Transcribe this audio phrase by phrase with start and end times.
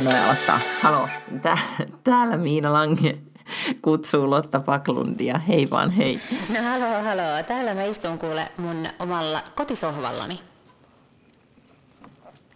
[0.00, 0.60] Ei, ei mä voi noin aloittaa.
[0.80, 1.08] Halo,
[1.42, 1.58] Tää,
[2.04, 3.18] täällä Miina Lange
[3.82, 5.38] kutsuu Lotta Paklundia.
[5.38, 6.20] Hei vaan, hei.
[6.48, 7.42] No halo, halo.
[7.46, 10.40] Täällä mä istun kuule mun omalla kotisohvallani.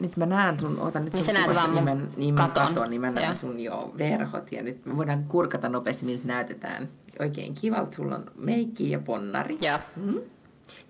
[0.01, 2.67] Nyt mä näen sun, ota nyt Niin sun kuvasta nimen, nimen katon.
[2.67, 3.35] katon, niin mä näen Joo.
[3.35, 6.89] sun jo verhot ja nyt me voidaan kurkata nopeasti, miltä näytetään.
[7.21, 9.59] Oikein kivalta, sulla on meikki ja ponnari.
[9.61, 9.79] Joo.
[9.97, 10.15] Mm.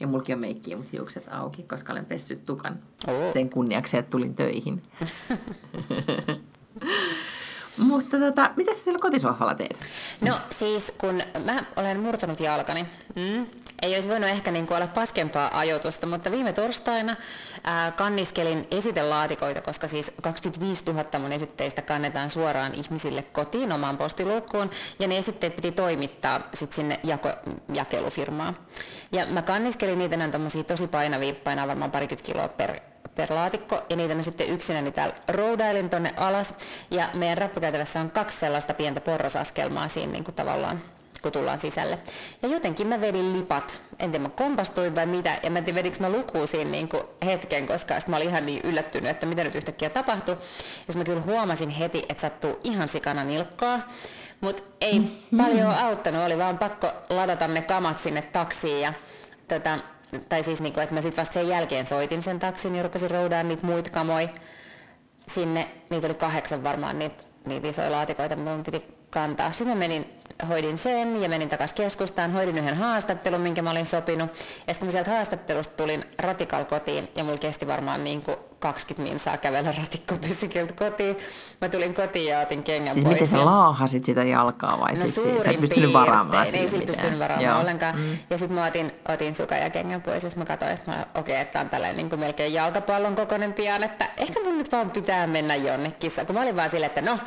[0.00, 2.78] Ja mulki on meikki ja mut hiukset auki, koska olen pessyt tukan
[3.08, 3.32] Oo.
[3.32, 4.82] sen kunniaksi, että tulin töihin.
[7.76, 9.78] Mutta tota, mitä sä siellä kotisohvalla teet?
[10.20, 13.46] No siis kun mä olen murtanut jalkani, mm,
[13.82, 17.16] ei olisi voinut ehkä niin kuin olla paskempaa ajoitusta, mutta viime torstaina
[17.64, 24.70] ää, kanniskelin esitelaatikoita, koska siis 25 000 mun esitteistä kannetaan suoraan ihmisille kotiin omaan postiluukkuun,
[24.98, 27.28] ja ne esitteet piti toimittaa sit sinne jako,
[27.74, 28.56] jakelufirmaan.
[29.12, 33.82] Ja mä kanniskelin niitä, ne on tosi painavia, painaa varmaan parikymmentä kiloa per per laatikko,
[33.90, 36.54] ja niitä mä sitten yksinäni täällä roudailin tonne alas,
[36.90, 40.80] ja meidän rappukäytävässä on kaksi sellaista pientä porrasaskelmaa siinä niin kuin tavallaan
[41.24, 41.98] kun tullaan sisälle.
[42.42, 45.78] Ja jotenkin mä vedin lipat, en tiedä mä kompastuin vai mitä, ja mä en tiedä
[45.78, 49.44] vedikö mä lukuun siinä niin kuin hetken, koska mä olin ihan niin yllättynyt, että mitä
[49.44, 50.36] nyt yhtäkkiä tapahtui.
[50.88, 53.88] Ja mä kyllä huomasin heti, että sattuu ihan sikana nilkkaa,
[54.40, 55.38] mutta ei mm-hmm.
[55.38, 58.92] paljon auttanut, oli vaan pakko ladata ne kamat sinne taksiin, ja
[59.48, 59.78] tota,
[60.28, 63.48] tai siis niinku, että mä sitten vasta sen jälkeen soitin sen taksin ja rupesin roudaan
[63.48, 64.28] niitä muita kamoja
[65.28, 65.68] sinne.
[65.90, 69.52] Niitä oli kahdeksan varmaan niitä, niitä isoja laatikoita, mitä mun piti kantaa.
[69.52, 70.06] Sitten mä menin,
[70.48, 74.30] hoidin sen ja menin takaisin keskustaan, hoidin yhden haastattelun, minkä mä olin sopinut.
[74.66, 78.22] Ja sitten mä sieltä haastattelusta tulin ratikal kotiin ja mulla kesti varmaan niin
[78.64, 81.16] 20 minsaa kävellä ratikkopysikiltä kotiin.
[81.60, 83.14] Mä tulin kotiin ja otin kengän Siis pois.
[83.14, 87.18] miten sä laahasit sitä jalkaa vai No siis sä et pystynyt varaamaan Ei sillä pystynyt
[87.18, 87.60] varaamaan Joo.
[87.60, 87.96] ollenkaan.
[87.98, 88.18] Mm.
[88.30, 91.52] Ja sitten mä otin, otin sukan ja kengän pois ja mä katsoin, että okei, että
[91.52, 95.26] tää on tällainen niin kuin melkein jalkapallon kokoinen pian, että ehkä mun nyt vaan pitää
[95.26, 96.10] mennä jonnekin.
[96.26, 97.18] Kun mä olin vaan silleen, että no,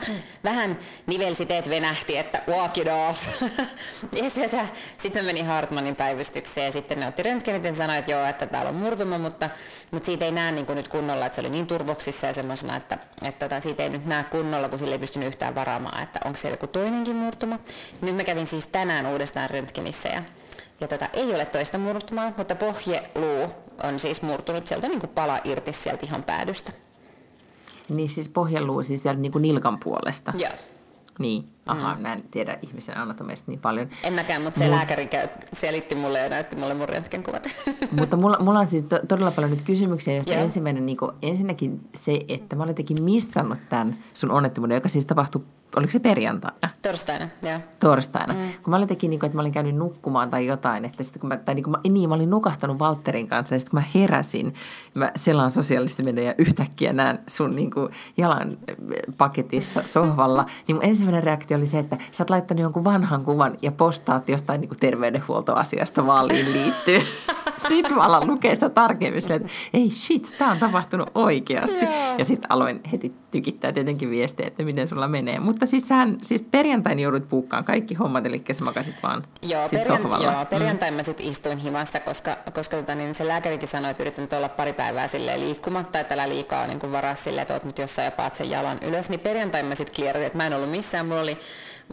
[0.43, 3.41] vähän nivelsiteet venähti, että walk it off.
[4.23, 8.11] ja sitten sit mä menin Hartmanin päivystykseen ja sitten ne otti röntgenit ja sanoi, että
[8.11, 9.49] joo, että täällä on murtuma, mutta,
[9.91, 12.75] mutta siitä ei näe niin kuin nyt kunnolla, että se oli niin turvoksissa ja semmoisena,
[12.75, 16.19] että, että tota, siitä ei nyt näe kunnolla, kun sille ei pystynyt yhtään varaamaan, että
[16.25, 17.59] onko siellä joku toinenkin murtuma.
[18.01, 20.23] Nyt mä kävin siis tänään uudestaan röntgenissä ja,
[20.81, 23.49] ja tota, ei ole toista murtumaa, mutta pohjeluu
[23.83, 26.71] on siis murtunut sieltä niin kuin pala irti sieltä ihan päädystä.
[27.89, 30.33] Niin siis pohjaluu siis sieltä niin kuin nilkan puolesta.
[30.37, 30.53] Joo.
[31.19, 32.01] Niin, aha, mm.
[32.01, 33.87] mä en tiedä ihmisen anatomiasta niin paljon.
[34.03, 37.47] En mäkään, mutta se lääkäri käy, selitti mulle ja näytti mulle mun röntgenkuvat.
[37.99, 40.43] Mutta mulla, mulla on siis to, todella paljon nyt kysymyksiä, joista Joo.
[40.43, 45.05] ensimmäinen, niin kuin, ensinnäkin se, että mä olen jotenkin missannut tämän sun onnettomuuden, joka siis
[45.05, 45.41] tapahtui,
[45.75, 46.69] oliko se perjantaina?
[46.81, 47.59] Torstaina, joo.
[47.79, 48.33] torstaina.
[48.33, 48.39] Mm.
[48.63, 51.19] Kun mä olin tekin, niin kuin, että mä olin käynyt nukkumaan tai jotain, että sitten
[51.19, 53.79] kun mä, tai niin kuin mä, niin, mä olin nukahtanut Valtterin kanssa ja sitten kun
[53.79, 54.53] mä heräsin,
[54.93, 58.75] mä selaan sosiaalisesti mennä ja yhtäkkiä näen sun niin kuin, jalan eh,
[59.17, 63.57] paketissa sohvalla, niin mun ensimmäinen reaktio oli se, että sä oot laittanut jonkun vanhan kuvan
[63.61, 67.01] ja postaat jostain niin kuin terveydenhuoltoasiasta vaaliin liittyy.
[67.67, 71.85] Sitten mä alan lukea sitä tarkemmin silleen, että ei shit, tää on tapahtunut oikeasti.
[71.85, 72.17] Joo.
[72.17, 75.39] Ja sitten aloin heti tykittää tietenkin viestejä, että miten sulla menee.
[75.39, 79.79] Mutta siis sähän, siis perjantaina joudut puukkaan kaikki hommat, eli sä makasit vaan Joo, sit
[79.79, 80.31] perjant- sohvalla.
[80.31, 84.27] joo perjantaina mä sitten istuin himassa, koska, koska tota, niin se lääkärikin sanoi, että yritän
[84.37, 88.05] olla pari päivää silleen liikkumatta, että älä liikaa niin varaa silleen, että oot nyt jossain
[88.05, 89.09] ja paat sen jalan ylös.
[89.09, 91.05] Niin perjantaina mä sitten klierin, että mä en ollut missään.
[91.05, 91.37] Mulla oli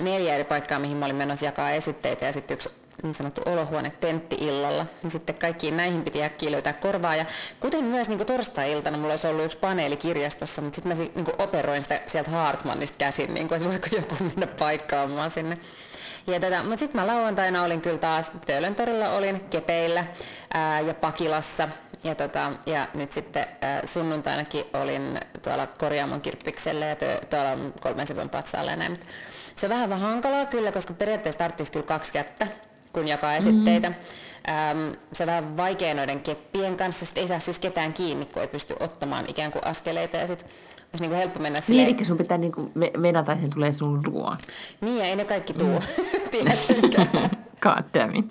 [0.00, 2.70] neljä eri paikkaa, mihin mä olin menossa jakaa esitteitä ja sitten yksi
[3.02, 4.86] niin sanottu olohuone tentti illalla.
[5.02, 7.16] Niin sitten kaikkiin näihin piti äkkiä löytää korvaa.
[7.16, 7.24] Ja
[7.60, 11.82] kuten myös niin torstai-iltana mulla olisi ollut yksi paneeli kirjastossa, mutta sitten mä niin operoin
[11.82, 15.58] sitä sieltä Hartmanista käsin, niin kuin, että voiko joku mennä paikkaamaan sinne.
[16.26, 20.06] Ja tota, mutta sitten mä lauantaina olin kyllä taas Töölön torilla, olin Kepeillä
[20.54, 21.68] ää, ja Pakilassa.
[22.04, 26.96] Ja, tota, ja nyt sitten ää, sunnuntainakin olin tuolla Korjaamon kirppiksellä ja
[27.30, 28.92] tuolla kolmen sivun patsaalla ja näin.
[28.92, 29.06] Mut
[29.54, 32.46] Se on vähän, vähän hankalaa kyllä, koska periaatteessa tarvitsisi kyllä kaksi kättä,
[32.92, 33.88] kun jakaa esitteitä.
[33.88, 33.94] Mm.
[34.48, 38.42] Ähm, se on vähän vaikea noiden keppien kanssa, sitten ei saa siis ketään kiinni, kun
[38.42, 40.48] ei pysty ottamaan ikään kuin askeleita ja sitten
[40.92, 43.72] olisi niinku helppo mennä Niin, silleen, eli sun pitää niinku ve- vedata, että se tulee
[43.72, 44.36] sun luo.
[44.80, 45.80] niin ja ei ne kaikki tuu,
[46.30, 46.74] tiedätkö?
[47.62, 48.26] God damn it.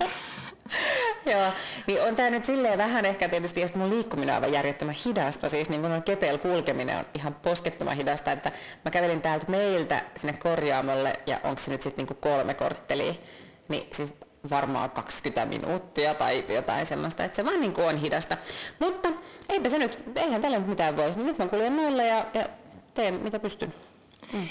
[1.32, 1.52] Joo,
[1.86, 5.48] niin on tämä nyt silleen vähän ehkä tietysti, sit mun liikkuminen on aivan järjettömän hidasta,
[5.48, 8.52] siis niin kun on kepeillä kulkeminen on ihan poskettoman hidasta, että
[8.84, 13.14] mä kävelin täältä meiltä sinne korjaamolle, ja onko se nyt sitten niin kolme korttelia,
[13.68, 14.12] niin siis
[14.50, 18.36] varmaan 20 minuuttia tai jotain semmoista, että se vaan niin kuin on hidasta.
[18.78, 19.08] Mutta
[19.48, 21.12] eipä se nyt, eihän tällä nyt mitään voi.
[21.16, 22.48] Nyt mä kuljen noilla ja, ja
[22.94, 23.74] teen mitä pystyn.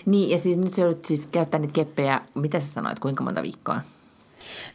[0.06, 3.42] Niin, ja siis nyt sä joudut siis käyttää niitä keppejä, mitä sä sanoit, kuinka monta
[3.42, 3.82] viikkoa?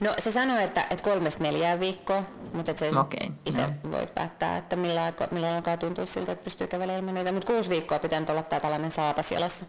[0.00, 3.92] No se sanoi, että, että kolmesta neljään viikkoa, mutta että se Okei, itse joo.
[3.92, 7.32] voi päättää, että milloin, aika, milloin alkaa tuntua siltä, että pystyy kävelemään niitä.
[7.32, 9.66] Mutta kuusi viikkoa pitää nyt olla tämä tällainen saapas jalassa.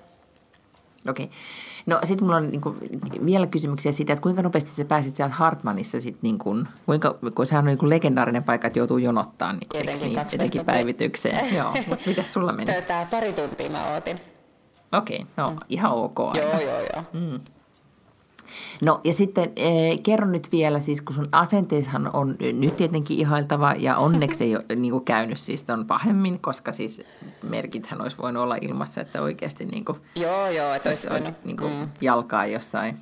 [1.07, 1.30] Okei.
[1.86, 2.75] No sitten mulla on niinku
[3.25, 6.56] vielä kysymyksiä siitä, että kuinka nopeasti sä pääsit siellä Hartmanissa sitten, niinku,
[6.86, 10.63] kuinka, kun sehän on niinku legendaarinen paikka, että joutuu jonottaa niin, 12 etenkin tuntia.
[10.63, 11.56] päivitykseen.
[11.57, 12.74] Joo, mutta mitäs sulla meni?
[12.74, 14.19] Tätä pari tuntia mä ootin.
[14.92, 16.40] Okei, no ihan ok aina.
[16.40, 17.04] Joo, joo, joo.
[18.81, 23.73] No ja sitten eh, kerro nyt vielä, siis kun sun asenteishan on nyt tietenkin ihailtava
[23.77, 27.01] ja onneksi ei ole niin kuin käynyt siis on pahemmin, koska siis
[27.44, 31.45] merkithän olisi voinut olla ilmassa, että oikeasti niin kuin, Joo, joo, että olisi voinut.
[31.45, 31.89] niin kuin mm.
[32.01, 32.97] jalkaa jossain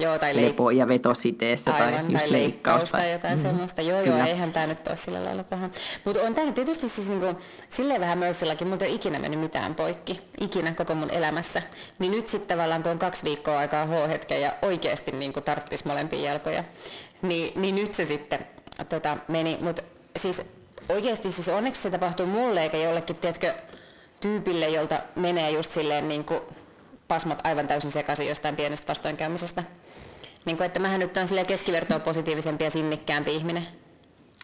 [0.00, 3.42] Joo, tai leik- lepo- ja vetositeessä tai Aivan, just tai leikkausta tai jotain mm.
[3.42, 3.82] semmoista.
[3.82, 4.18] Joo, Kyllä.
[4.18, 5.70] joo, eihän tämä nyt ole sillä lailla paha.
[6.04, 7.26] Mutta on tämä nyt tietysti siis niinku,
[7.70, 10.20] silleen vähän Murphyllakin, mutta ei ole ikinä mennyt mitään poikki.
[10.40, 11.62] Ikinä koko mun elämässä.
[11.98, 16.30] Niin nyt sitten tavallaan, kun on kaksi viikkoa aikaa H-hetken ja oikeasti niinku tarttis molempia
[16.30, 16.64] jalkoja,
[17.22, 18.46] niin, niin nyt se sitten
[18.88, 19.58] tota, meni.
[19.60, 19.82] Mutta
[20.16, 20.42] siis
[20.88, 23.54] oikeasti siis onneksi se tapahtuu mulle eikä jollekin, tiedätkö,
[24.20, 26.40] tyypille, jolta menee just silleen niin kuin
[27.08, 29.62] pasmat aivan täysin sekaisin jostain pienestä vastoinkäymisestä.
[30.44, 33.66] Niin kuin, että mähän nyt on silleen keskivertoa positiivisempi ja sinnikkäämpi ihminen.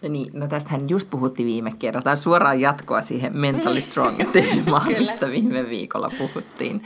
[0.09, 2.03] Niin, no tästähän just puhuttiin viime kerralla.
[2.03, 4.99] Tämä on suoraan jatkoa siihen Mentally Strong teemaan, Kyllä.
[4.99, 6.83] mistä viime viikolla puhuttiin.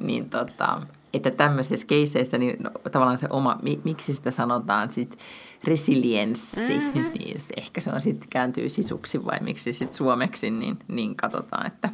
[0.00, 0.82] Niin tota,
[1.14, 5.08] että tämmöisissä keiseissä, niin no, tavallaan se oma, mi, miksi sitä sanotaan, siis
[5.64, 7.10] resilienssi, mm-hmm.
[7.18, 11.88] niin ehkä se on sitten kääntyy sisuksi vai miksi sitten suomeksi, niin, niin katsotaan, että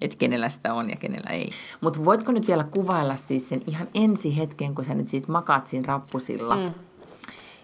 [0.00, 1.50] että kenellä sitä on ja kenellä ei.
[1.80, 5.66] Mutta voitko nyt vielä kuvailla siis sen ihan ensi hetken, kun sä nyt siitä makaat
[5.66, 6.74] siinä rappusilla, mm.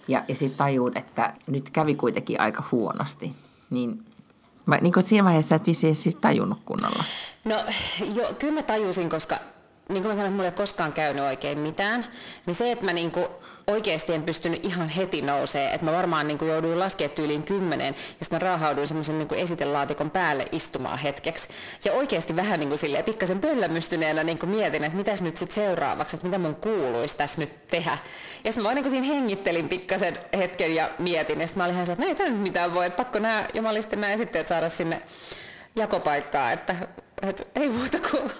[0.09, 3.33] ja, ja sitten tajuut, että nyt kävi kuitenkin aika huonosti.
[3.71, 4.05] Niin,
[4.71, 7.05] vai, niin kuin siinä vaiheessa et vissiin siis tajunnut kunnolla.
[7.45, 7.57] No
[8.15, 9.39] joo, kyllä mä tajusin, koska
[9.89, 12.07] niin kuin mä sanoin, että mulla ei koskaan käynyt oikein mitään,
[12.47, 13.27] niin se, että mä niin kuin
[13.67, 17.95] oikeasti en pystynyt ihan heti nousee, että mä varmaan niin kuin jouduin laskemaan tyyliin kymmeneen,
[17.95, 21.49] ja sitten mä raahauduin semmoisen niin esitelaatikon päälle istumaan hetkeksi.
[21.85, 25.55] Ja oikeasti vähän niin kuin silleen pikkasen pöllämystyneenä niin kuin mietin, että mitäs nyt sitten
[25.55, 27.99] seuraavaksi, että mitä mun kuuluisi tässä nyt tehdä.
[28.45, 31.87] Ja sitten mä niin siinä hengittelin pikkasen hetken ja mietin, ja sitten mä olin ihan
[31.87, 34.69] se, että no ei tämä nyt mitään voi, että pakko nämä jumalisten nämä esitteet saada
[34.69, 35.03] sinne
[35.77, 36.77] jakopaikkaa, että,
[37.23, 38.31] että ei muuta kuin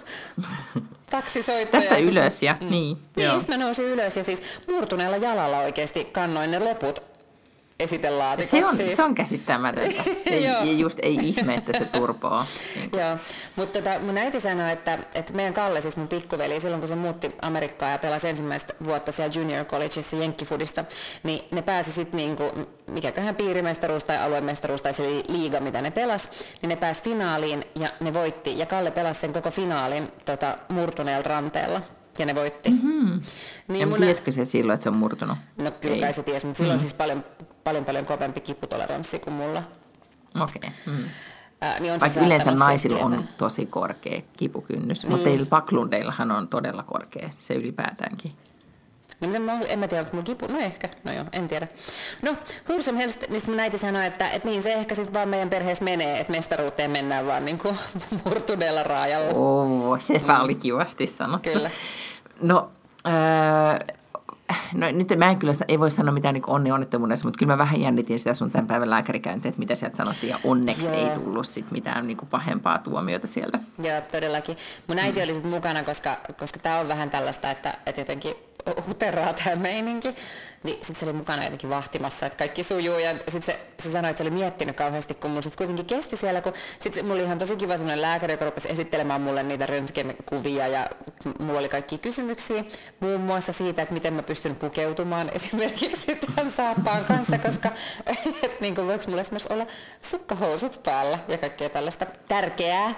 [1.11, 1.81] taksisoittaja.
[1.81, 2.71] Tästä ja sitten- ylös ja mm.
[2.71, 2.99] niin.
[3.17, 3.41] Niin, joo.
[3.49, 7.16] mä nousin ylös ja siis murtuneella jalalla oikeasti kannoin ne loput
[7.81, 8.51] esitelaatikot.
[8.51, 8.97] Se on, siis.
[8.97, 10.03] se on käsittämätöntä.
[10.27, 12.43] Ei, ja just ei ihme, että se turpoo.
[12.77, 12.91] Niin.
[13.01, 13.17] Joo,
[13.57, 16.97] mutta tota, mun äiti sanoi, että, että meidän Kalle, siis mun pikkuveli, silloin kun se
[16.97, 20.85] muutti Amerikkaan ja pelasi ensimmäistä vuotta siellä junior collegeissa jenkkifudista,
[21.23, 22.45] niin ne pääsi sitten niinku,
[22.87, 26.31] mikäköhän piirimestaruus tai aluemestaruus tai se li- liiga, mitä ne pelas,
[26.63, 28.59] niin ne pääsi finaaliin ja ne voitti.
[28.59, 31.81] Ja Kalle pelasi sen koko finaalin tota, murtuneella ranteella
[32.19, 32.71] ja ne voitti.
[32.71, 33.21] Mm-hmm.
[33.69, 35.39] Niin ja mun tiesikö se silloin, että se on murtunut?
[35.63, 36.01] No kyllä Ei.
[36.01, 36.81] kai se tiesi, mutta silloin mm.
[36.81, 37.25] siis paljon,
[37.67, 39.63] paljon, paljon kovempi kiputoleranssi kuin mulla.
[40.41, 40.57] Okei.
[40.57, 40.71] Okay.
[40.87, 41.05] Mm.
[41.61, 45.09] Ää, niin on se Vaikka yleensä naisilla on tosi korkea kipukynnys, niin.
[45.09, 45.11] Niin.
[45.11, 48.33] mutta teillä paklundeillahan on todella korkea, se ylipäätäänkin.
[49.21, 51.69] No, mä, en mä tiedä, onko mulla kipu, no ehkä, no joo, en tiedä.
[52.23, 52.37] No,
[52.69, 55.51] Hursum Helst, niin sitten mun äiti sanoi, että, että niin se ehkä sitten vaan meidän
[55.51, 57.79] perheessä menee, että mestaruuteen mennään vaan niin kuin
[58.25, 59.35] murtuneella raajalla.
[59.35, 61.51] Oo, sepä oli kivasti sanottu.
[61.51, 61.71] Kyllä.
[62.41, 62.71] No,
[63.07, 63.97] öö,
[64.75, 67.59] no nyt mä en kyllä, ei voi sanoa mitään niin onni onnettomuudessa, mutta kyllä mä
[67.59, 70.95] vähän jännitin sitä sun tämän päivän lääkärikäyntiä, että mitä sieltä sanottiin, ja onneksi Joo.
[70.95, 73.59] ei tullut sit mitään niin kuin pahempaa tuomiota sieltä.
[73.83, 74.57] Joo, todellakin.
[74.87, 78.35] Mun äiti oli sitten mukana, koska, koska tämä on vähän tällaista, että, että jotenkin
[78.87, 80.15] huteraa tämä meininki.
[80.67, 82.99] Niin sitten se oli mukana jotenkin vahtimassa, että kaikki sujuu.
[82.99, 86.17] Ja sitten se, se sanoi, että se oli miettinyt kauheasti, kun mulla sitten kuitenkin kesti
[86.17, 86.41] siellä.
[86.43, 90.69] Kun sitten mulla oli ihan tosi kiva sellainen lääkäri, joka rupesi esittelemään mulle niitä röntgenkuvia.
[90.69, 90.91] Ja
[91.39, 92.65] mulla oli kaikki kysymyksiä,
[93.01, 97.71] muun muassa siitä, että miten mä pystyn pukeutumaan esimerkiksi tämän saappaan kanssa, koska
[98.43, 99.67] et, niin kuin, voiko mulla esimerkiksi olla
[100.03, 102.95] sukkahousut päällä ja kaikkea tällaista tärkeää.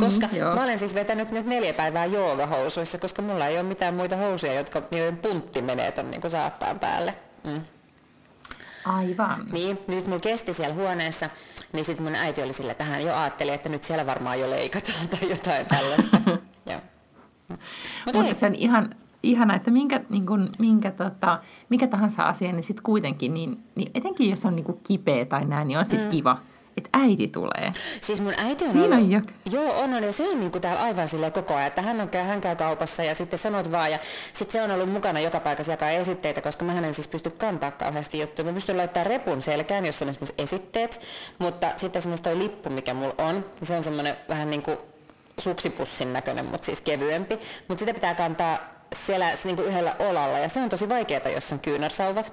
[0.00, 0.54] Koska Mm, joo.
[0.54, 4.54] mä olen siis vetänyt nyt neljä päivää joogahousuissa, koska mulla ei ole mitään muita housuja,
[4.54, 7.07] jotka, joiden puntti menee ton niin saappaan päälle.
[7.44, 7.60] Mm.
[8.84, 9.46] Aivan.
[9.52, 11.30] Niin, niin sitten mulla kesti siellä huoneessa,
[11.72, 14.50] niin sitten mun äiti oli sillä, että hän jo ajatteli, että nyt siellä varmaan jo
[14.50, 16.20] leikataan tai jotain tällaista.
[16.70, 16.80] Joo.
[17.48, 17.58] Mut
[18.14, 22.62] Mutta se on ihan ihana, että minkä, niin kun, minkä, tota, mikä tahansa asia, niin
[22.62, 26.08] sitten kuitenkin, niin, niin etenkin jos on niin kuin kipeä tai näin, niin on sitten
[26.08, 26.10] mm.
[26.10, 26.38] kiva,
[26.78, 27.72] että äiti tulee.
[28.00, 29.20] Siis mun äiti on Siinä ollut, on jo-
[29.50, 32.00] Joo, on, on, ja se on niin kuin täällä aivan silleen koko ajan, että hän,
[32.00, 33.98] on, hän käy kaupassa ja sitten sanot vaan, ja
[34.32, 37.70] sitten se on ollut mukana joka paikassa jakaa esitteitä, koska mä en siis pysty kantaa
[37.70, 38.44] kauheasti juttuja.
[38.46, 41.00] Mä pystyn laittamaan repun selkään, jossa on esimerkiksi esitteet,
[41.38, 44.78] mutta sitten esimerkiksi toi lippu, mikä mulla on, niin se on semmoinen vähän niin kuin
[45.38, 50.48] suksipussin näköinen, mutta siis kevyempi, mutta sitä pitää kantaa siellä niin kuin yhdellä olalla ja
[50.48, 52.32] se on tosi vaikeaa, jos on kyynärsauvat.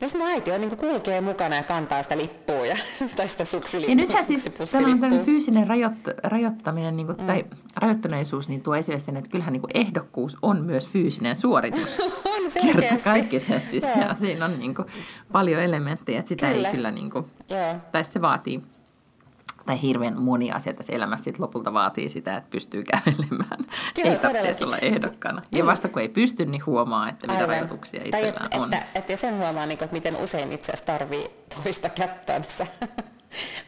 [0.00, 2.76] Ja sitten mun äiti on, niin kuin kulkee mukana ja kantaa sitä lippua ja,
[3.16, 3.92] tai sitä suksilippua.
[3.92, 7.26] Ja nythän siis tällainen fyysinen rajoitt, rajoittaminen niin kuin, mm.
[7.26, 7.44] tai
[7.76, 11.98] rajoittuneisuus niin tuo esille sen, että kyllähän niin kuin ehdokkuus on myös fyysinen suoritus.
[12.24, 13.76] on Kertakaikkisesti.
[14.00, 14.88] ja siinä on niin kuin,
[15.32, 16.68] paljon elementtejä, että sitä kyllä.
[16.68, 17.26] ei kyllä, niin kuin,
[17.92, 18.62] tai se vaatii
[19.66, 23.66] tai hirveän moni asia tässä elämässä sit lopulta vaatii sitä, että pystyy kävelemään.
[23.98, 25.40] Joo, ei tarvitse olla ehdokkana.
[25.44, 25.66] Ja niin.
[25.66, 27.48] vasta kun ei pysty, niin huomaa, että mitä Aivan.
[27.48, 28.74] rajoituksia itsellään tai on.
[28.74, 31.30] Että, että sen huomaa, niin kuin, että miten usein itse asiassa tarvii
[31.62, 32.66] toista kättänsä.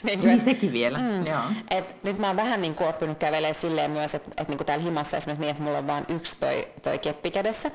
[0.02, 0.99] niin, niin sekin vielä.
[0.99, 1.26] Mm.
[1.26, 1.43] Joo.
[1.71, 4.67] Et nyt mä oon vähän niin kuin oppinut kävelemään silleen myös, että, että niin kuin
[4.67, 7.71] täällä himassa esimerkiksi niin, että mulla on vain yksi toi, toi keppi kädessä.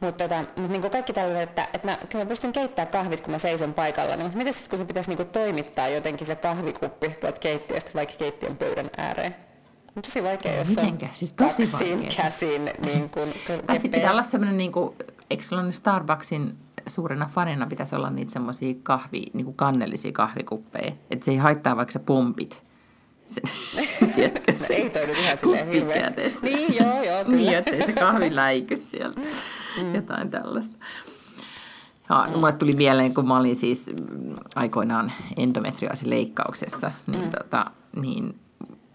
[0.00, 3.30] Mutta tota, mut niinku kaikki tällainen, että, että mä, kyllä mä pystyn keittämään kahvit, kun
[3.30, 4.16] mä seison paikalla.
[4.16, 8.56] Niin, miten sitten, kun se pitäisi niinku toimittaa jotenkin se kahvikuppi tuolta keittiöstä vaikka keittiön
[8.56, 9.34] pöydän ääreen?
[9.96, 12.70] On tosi vaikea, jos on siis tosi kaksin käsin.
[12.86, 13.28] Niin kun,
[13.66, 14.96] tai sitten pitää olla semmoinen, niin kuin,
[15.30, 20.92] eikö sulla Starbucksin suurena fanina pitäisi olla niitä semmoisia kahvi, niin kuin kannellisia kahvikuppeja.
[21.10, 22.62] Että se ei haittaa vaikka sä pompit.
[23.26, 23.40] Se,
[24.14, 26.14] tiedätkö, se ei toidu ihan silleen hirveän.
[26.42, 27.36] Niin, joo, joo, kyllä.
[27.36, 29.20] Niin, ettei se kahvi läiky sieltä
[29.82, 29.94] mm.
[29.94, 30.76] jotain tällaista.
[32.08, 32.34] Ja, mm.
[32.34, 33.90] Mulle tuli mieleen, kun mä olin siis
[34.54, 37.30] aikoinaan endometriaasileikkauksessa, niin, mm.
[37.30, 38.38] tota, niin,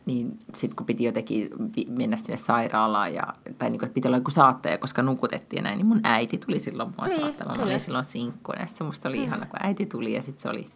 [0.05, 1.49] niin sitten kun piti jotenkin
[1.89, 3.23] mennä sinne sairaalaan, ja,
[3.57, 6.37] tai niin kuin, että piti olla joku saattaja, koska nukutettiin ja näin, niin mun äiti
[6.37, 7.57] tuli silloin mua niin, saattamaan.
[7.57, 9.23] Mä olin silloin sinkkuna ja sitten se musta oli mm.
[9.23, 10.69] ihana, kun äiti tuli ja sitten se oli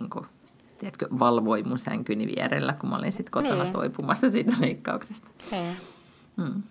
[0.00, 0.26] niin kuin,
[0.78, 3.72] tiedätkö, valvoi mun sänkyni vierellä, kun mä olin sitten kotona niin.
[3.72, 5.28] toipumassa siitä leikkauksesta.
[5.50, 5.76] Niin.
[6.36, 6.62] Mm.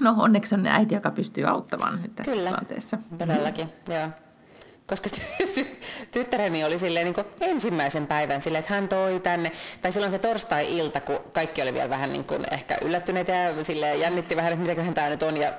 [0.00, 2.98] No onneksi on äiti, joka pystyy auttamaan nyt tässä Kyllä, tilanteessa.
[3.18, 4.08] todellakin, joo
[4.90, 5.66] koska ty-
[6.10, 11.00] tyttäreni oli silleen niin ensimmäisen päivän silleen, että hän toi tänne, tai silloin se torstai-ilta,
[11.00, 14.94] kun kaikki oli vielä vähän niin kuin ehkä yllättyneitä ja silleen jännitti vähän, että mitäköhän
[14.94, 15.52] tämä nyt on ja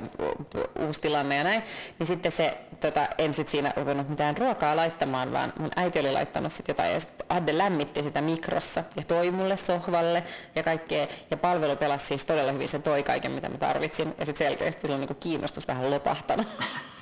[0.79, 1.63] uusi tilanne ja näin,
[1.99, 6.11] niin sitten se tota, en sit siinä ruvennut mitään ruokaa laittamaan, vaan mun äiti oli
[6.11, 10.23] laittanut sit jotain ja sitten Adde lämmitti sitä mikrossa ja toi mulle sohvalle
[10.55, 11.07] ja kaikkea.
[11.31, 14.15] Ja palvelu pelasi siis todella hyvin, se toi kaiken mitä mä tarvitsin.
[14.19, 16.47] Ja sitten selkeästi silloin niin kiinnostus vähän lopahtanut.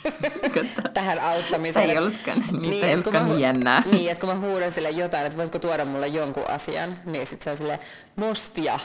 [0.94, 1.86] tähän auttamiseen.
[1.86, 3.84] Se ei ollutkaan niin, niin, ei ollutkaan niin jännää.
[3.91, 7.44] Niin, että kun mä huudan sille jotain, että voisiko tuoda mulle jonkun asian, niin sitten
[7.44, 7.79] se on sille
[8.15, 8.79] mustia.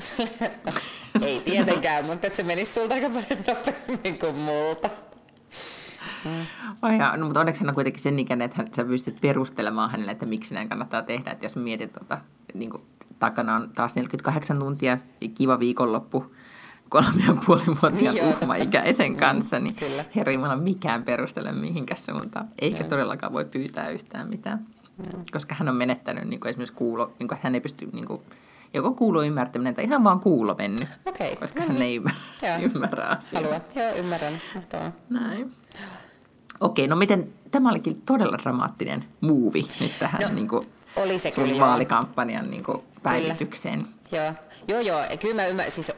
[1.22, 4.90] ei tietenkään, mutta että se menisi sulta aika paljon nopeammin kuin multa.
[6.24, 6.46] Mm.
[6.82, 9.90] Oh ja, no, mutta onneksi hän on kuitenkin sen ikäinen, että hän, sä pystyt perustelemaan
[9.90, 11.30] hänelle, että miksi näin kannattaa tehdä.
[11.30, 12.18] Että jos mietit, tota,
[12.54, 12.82] niin kuin,
[13.18, 14.98] takana on taas 48 tuntia,
[15.34, 16.34] kiva viikonloppu,
[16.90, 20.04] kolme ja puoli vuotiaan niin, uhmaikäisen kanssa, niin Kyllä.
[20.16, 22.48] herra Jumala mikään perustele mihinkään suuntaan.
[22.58, 22.88] Eikä Joo.
[22.88, 24.66] todellakaan voi pyytää yhtään mitään.
[25.12, 25.22] Joo.
[25.32, 28.22] Koska hän on menettänyt niin kuin esimerkiksi kuulo, niin kuin, hän ei pysty niin kuin,
[28.74, 30.88] joko kuulo ymmärtäminen tai ihan vaan kuulo mennyt.
[31.06, 31.36] Okay.
[31.36, 32.02] Koska no hän niin.
[32.42, 33.42] ei ymmärrä asiaa.
[33.42, 33.60] Haluaa.
[33.74, 34.40] Joo, ymmärrän.
[34.54, 34.92] Mahtavaa.
[35.10, 35.52] Näin.
[36.60, 40.66] Okei, no miten, tämä olikin todella dramaattinen muuvi nyt tähän no, niin kuin,
[40.96, 43.82] oli se sun kyllä, vaalikampanjan niin kuin, päivitykseen.
[43.82, 43.99] Kyllä.
[44.12, 44.32] Joo,
[44.68, 45.00] joo, joo.
[45.20, 45.92] Kyllä mä ymmärrän, siis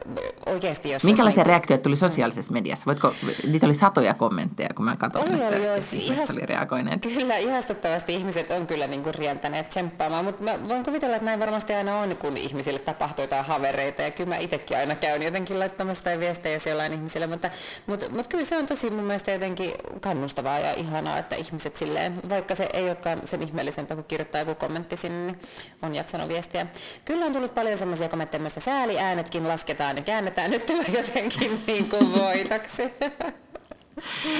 [0.46, 1.04] oikeasti jos...
[1.04, 1.48] Minkälaisia niin...
[1.48, 2.86] reaktioita tuli sosiaalisessa mediassa?
[2.86, 3.14] Voitko,
[3.46, 7.02] niitä oli satoja kommentteja, kun mä katsoin, oli, että joo, ihmiset oli reagoineet.
[7.02, 11.40] Kyllä, ihastuttavasti ihmiset on kyllä niin kuin rientäneet tsemppaamaan, mutta mä voin kuvitella, että näin
[11.40, 15.58] varmasti aina on, kun ihmisille tapahtuu jotain havereita, ja kyllä mä itsekin aina käyn jotenkin
[15.58, 17.50] laittamassa tai viestejä, jos jollain ihmisille, mutta,
[17.86, 22.20] mutta, mutta kyllä se on tosi mun mielestä jotenkin kannustavaa ja ihanaa, että ihmiset silleen,
[22.28, 25.38] vaikka se ei olekaan sen ihmeellisempää, kun kirjoittaa joku kommentti sinne, niin
[25.82, 26.66] on jaksanut viestiä.
[27.04, 31.88] Kyllä on tullut paljon semmoisia kommentteja, mistä sääliäänetkin lasketaan ja käännetään nyt tämä jotenkin niin
[31.88, 32.82] kuin voitaksi.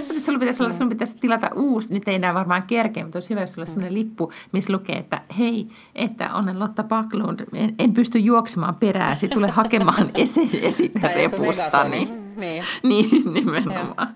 [0.09, 3.31] Nyt sulla pitäisi olla, sun pitäisi tilata uusi, nyt ei enää varmaan kerkeä, mutta olisi
[3.31, 7.75] hyvä, jos sulla olisi sellainen lippu, missä lukee, että hei, että onnen Lotta Backlund, en,
[7.79, 12.09] en pysty juoksemaan perääsi, tule hakemaan esi- esiterepustani.
[12.37, 12.65] Niin.
[12.83, 14.09] niin, nimenomaan.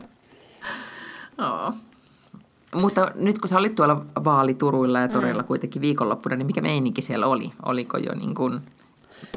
[1.39, 1.75] Oh.
[2.81, 5.47] Mutta nyt kun sä olit tuolla vaalituruilla ja toreilla mm.
[5.47, 7.53] kuitenkin viikonloppuna, niin mikä meininki siellä oli?
[7.63, 8.61] Oliko jo niin kuin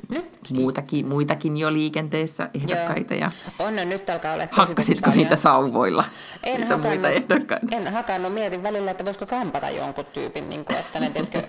[0.09, 3.13] nyt, muitakin, muitakin jo liikenteessä ehdokkaita.
[3.13, 6.03] Ja on, no, nyt alkaa olla Hakkasitko niitä sauvoilla?
[6.43, 7.75] En niitä hakannut, muita ehdokkaita?
[7.75, 11.43] En hakannut, mietin välillä, että voisiko kampata jonkun tyypin, niin kuin, että ne tiedätkö,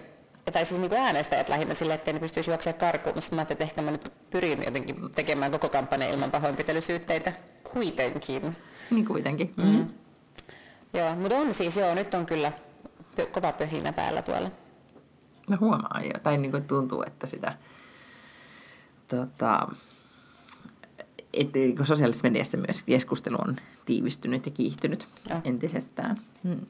[0.53, 3.91] tai siis niin äänestäjät lähinnä sille, että ne pystyisi juoksemaan karkuun, mä että ehkä mä
[3.91, 7.33] nyt pyrin jotenkin tekemään koko kampanja ilman pahoinpitelysyytteitä
[7.73, 8.57] kuitenkin.
[8.91, 9.55] Niin kuitenkin.
[9.57, 9.65] Mm.
[9.65, 9.89] Mm.
[10.95, 12.53] Joo, mutta on siis, joo, nyt on kyllä
[13.33, 14.51] kova pöhinä päällä tuolla.
[15.51, 17.55] No huomaa jo, tai niin kuin tuntuu, että sitä
[19.17, 19.69] tota,
[21.33, 25.41] että niin sosiaalisessa mediassa myös keskustelu on tiivistynyt ja kiihtynyt ja.
[25.45, 26.17] entisestään.
[26.45, 26.67] Hmm.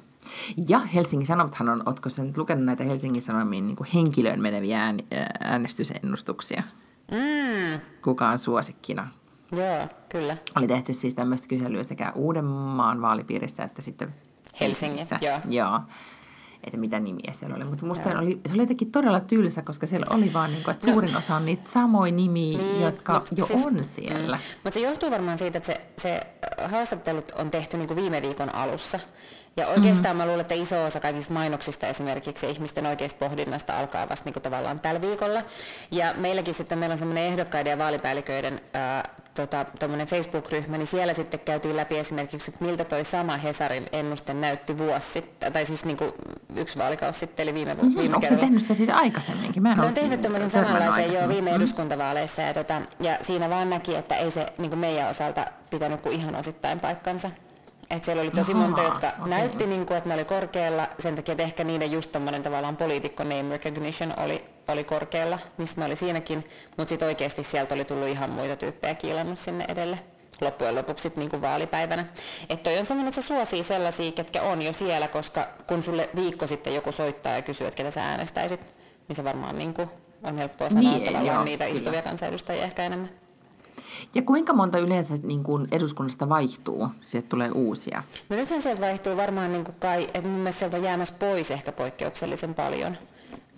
[0.69, 4.95] Ja Helsingin Sanomathan on, oletko sä nyt lukenut näitä Helsingin Sanomien niin henkilöön meneviä
[5.41, 6.63] äänestysennustuksia?
[7.11, 7.81] Mm.
[8.03, 9.09] Kuka on suosikkina?
[9.53, 10.37] Joo, kyllä.
[10.57, 14.15] Oli tehty siis tämmöistä kyselyä sekä Uudenmaan vaalipiirissä että sitten
[14.61, 15.39] Helsingin, joo.
[15.49, 15.81] joo.
[16.65, 17.65] Että mitä nimiä siellä oli.
[17.65, 20.91] Mutta musta oli, se oli jotenkin todella tylsä, koska siellä oli vaan, niin kuin, että
[20.91, 24.37] suurin osa on niitä samoja nimiä, niin, jotka jo siis, on siellä.
[24.37, 26.27] Mm, mutta se johtuu varmaan siitä, että se, se
[26.69, 29.01] haastattelut on tehty niin kuin viime viikon alussa.
[29.57, 30.19] Ja oikeastaan mm.
[30.19, 34.43] mä luulen, että iso osa kaikista mainoksista esimerkiksi ihmisten oikeasta pohdinnasta alkaa vasta niin kuin
[34.43, 35.43] tavallaan tällä viikolla.
[35.91, 39.09] Ja meilläkin sitten meillä on semmoinen ehdokkaiden ja vaalipäälliköiden ää,
[39.47, 39.67] tota,
[40.07, 45.13] Facebook-ryhmä, niin siellä sitten käytiin läpi esimerkiksi, että miltä toi sama Hesarin ennuste näytti vuosi
[45.13, 46.13] sitten, tai siis niin kuin
[46.57, 47.97] yksi vaalikausi sitten, eli viime, mm-hmm.
[47.97, 49.63] viime Onko se tehnyt sitä siis aikaisemminkin?
[49.63, 51.57] Mä en olen tehnyt tämmöisen samanlaisen jo viime mm-hmm.
[51.57, 56.01] eduskuntavaaleissa, ja, tota, ja siinä vaan näki, että ei se niin kuin meidän osalta pitänyt
[56.01, 57.31] kuin ihan osittain paikkansa.
[57.91, 59.29] Et siellä oli tosi monta, jotka okay.
[59.29, 62.77] näytti, niin kuin, että ne oli korkealla, sen takia, että ehkä niiden just tommoinen tavallaan
[62.77, 66.45] poliitikko name recognition oli, oli korkealla, mistä ne oli siinäkin,
[66.77, 69.99] mutta sitten oikeasti sieltä oli tullut ihan muita tyyppejä kiilannut sinne edelle
[70.41, 72.07] loppujen lopuksi niin kuin vaalipäivänä.
[72.49, 76.11] Että toi on semmoinen, että se suosii sellaisia, ketkä on jo siellä, koska kun sulle
[76.17, 78.75] viikko sitten joku soittaa ja kysyy, että ketä sä äänestäisit,
[79.09, 79.89] niin se varmaan niin kuin
[80.23, 82.03] on helppoa sanoa niin, tavallaan joo, niitä istuvia kyllä.
[82.03, 83.11] kansanedustajia ehkä enemmän.
[84.15, 86.89] Ja kuinka monta yleensä niin kuin eduskunnasta vaihtuu?
[87.01, 88.03] Sieltä tulee uusia.
[88.29, 91.51] No nythän sieltä vaihtuu varmaan niin kuin kai, että mun mielestä sieltä on jäämässä pois
[91.51, 92.97] ehkä poikkeuksellisen paljon.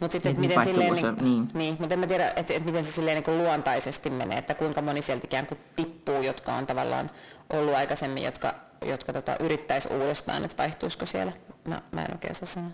[0.02, 1.48] Mutta sitten, niin, miten silleen, se, niin.
[1.54, 1.76] niin.
[1.78, 5.02] mutta en mä tiedä, että, että miten se silleen niin luontaisesti menee, että kuinka moni
[5.02, 7.10] sieltä ikään kuin tippuu, jotka on tavallaan
[7.50, 8.54] ollut aikaisemmin, jotka,
[8.84, 11.32] jotka tota, yrittäisi uudestaan, että vaihtuisiko siellä.
[11.64, 12.70] Mä, mä en oikein osaa sanoa.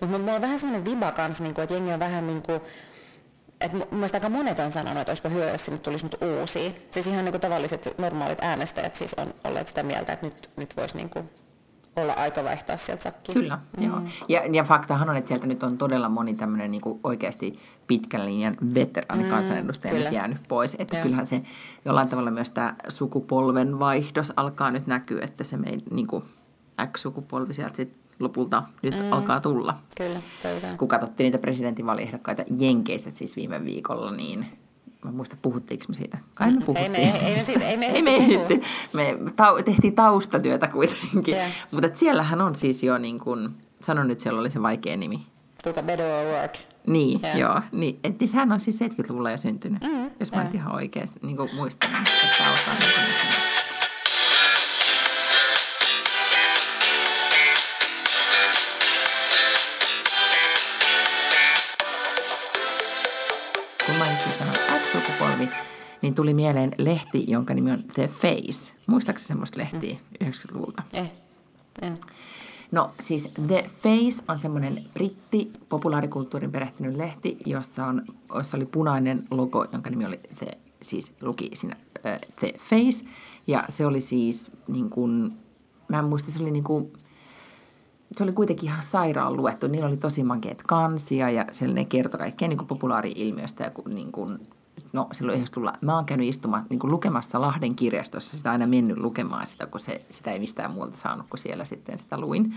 [0.00, 2.60] Mutta mulla on vähän semmoinen viba kanssa, niin kuin, että jengi on vähän niin kuin,
[3.60, 6.70] et mielestäni aika monet on sanonut, että olisipa hyvä, jos sinne tulisi nyt uusia.
[6.90, 10.76] Siis ihan niin kuin tavalliset normaalit äänestäjät siis on olleet sitä mieltä, että nyt, nyt
[10.76, 11.30] voisi niin kuin
[11.96, 13.38] olla aika vaihtaa sieltä sakkiin.
[13.38, 13.84] Kyllä, mm.
[13.84, 14.00] joo.
[14.28, 18.56] Ja, ja faktahan on, että sieltä nyt on todella moni tämmöinen niin oikeasti pitkän linjan
[18.74, 20.76] veteraanikansanedustaja mm, jäänyt pois.
[20.78, 21.02] Että joo.
[21.02, 21.42] kyllähän se
[21.84, 26.08] jollain tavalla myös tämä sukupolven vaihdos alkaa nyt näkyä, että se meidän niin
[26.92, 29.12] X-sukupolvi sieltä sitten lopulta nyt mm.
[29.12, 29.76] alkaa tulla.
[29.96, 30.78] Kyllä, toivotaan.
[30.78, 34.46] Kun katsottiin niitä presidentinvaliehdokkaita Jenkeissä siis viime viikolla, niin
[35.04, 36.18] mä muista puhuttiinko me siitä.
[36.34, 36.94] Kai me puhuttiin.
[36.94, 38.60] Ei me, ei, me, siitä, ei me, ei me ehditty.
[38.92, 39.18] Me
[39.64, 41.34] tehtiin taustatyötä kuitenkin.
[41.34, 41.50] Yeah.
[41.70, 43.48] Mutta siellähän on siis jo niin kuin,
[43.80, 45.26] sanon nyt siellä oli se vaikea nimi.
[45.62, 46.52] Kuinka Better Work.
[46.86, 47.38] Niin, yeah.
[47.38, 47.60] joo.
[47.72, 50.54] Niin, että sehän on siis 70-luvulla jo syntynyt, mm, jos mä yeah.
[50.54, 53.59] ihan oikeasti niin muistan, että alkaa niin kuin,
[65.00, 65.48] X-sukupolvi,
[66.02, 68.72] niin tuli mieleen lehti, jonka nimi on The Face.
[68.86, 70.26] Muistaakseni semmoista lehtiä mm.
[70.26, 70.82] 90-luvulta?
[70.92, 71.12] Eh.
[71.82, 71.92] eh.
[72.72, 78.02] No siis The Face on semmoinen britti populaarikulttuurin perehtynyt lehti, jossa, on,
[78.34, 83.04] jossa oli punainen logo, jonka nimi oli The, siis luki siinä uh, The Face.
[83.46, 85.32] Ja se oli siis niin kuin,
[85.88, 86.92] mä en muista, se oli niin kuin,
[88.12, 89.68] se oli kuitenkin ihan sairaan luettu.
[89.68, 94.38] Niillä oli tosi makeat kansia ja siellä ne kertoi kaikkea niin populaari-ilmiöstä ja niin kuin,
[94.92, 98.66] no silloin ihan tulla, mä oon käynyt istumaan niin kuin lukemassa Lahden kirjastossa, sitä aina
[98.66, 102.56] mennyt lukemaan sitä, kun se, sitä ei mistään muualta saanut, kun siellä sitten sitä luin.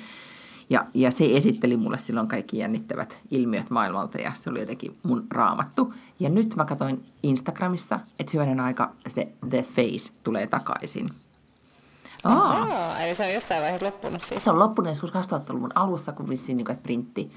[0.70, 5.28] Ja, ja se esitteli mulle silloin kaikki jännittävät ilmiöt maailmalta ja se oli jotenkin mun
[5.30, 5.94] raamattu.
[6.20, 11.10] Ja nyt mä katsoin Instagramissa, että hyvänen aika se The Face tulee takaisin.
[12.24, 13.00] Aa.
[13.00, 14.44] eli se on jossain vaiheessa loppunut siis.
[14.44, 17.32] Se on loppunut joskus 2000-luvun alussa, kun vissiin niin printti,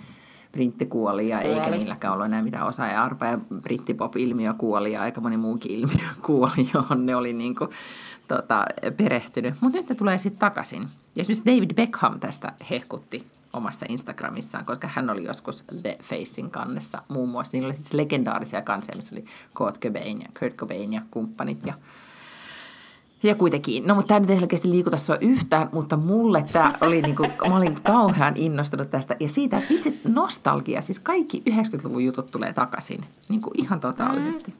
[0.56, 1.54] printti kuoli ja kuoli.
[1.54, 2.88] eikä niilläkään ollut enää mitään osaa.
[2.88, 7.54] Ja arpa ja brittipop-ilmiö kuoli ja aika moni muukin ilmiö kuoli, johon ne oli niin
[7.54, 7.70] kuin,
[8.28, 8.64] tota,
[8.96, 9.54] perehtynyt.
[9.60, 10.82] Mutta nyt ne tulee sitten takaisin.
[10.82, 17.02] Ja esimerkiksi David Beckham tästä hehkutti omassa Instagramissaan, koska hän oli joskus The Facein kannessa
[17.08, 17.56] muun muassa.
[17.56, 21.74] Niillä oli siis legendaarisia kanseja, missä oli Kurt Cobain ja Kurt Cobain ja kumppanit ja
[23.22, 27.02] ja kuitenkin, no mutta tämä nyt ei selkeästi liikuta sua yhtään, mutta mulle tämä oli
[27.02, 29.16] niinku, mä olin kauhean innostunut tästä.
[29.20, 34.54] Ja siitä, itse nostalgia, siis kaikki 90-luvun jutut tulee takaisin, niin kuin ihan totaalisesti.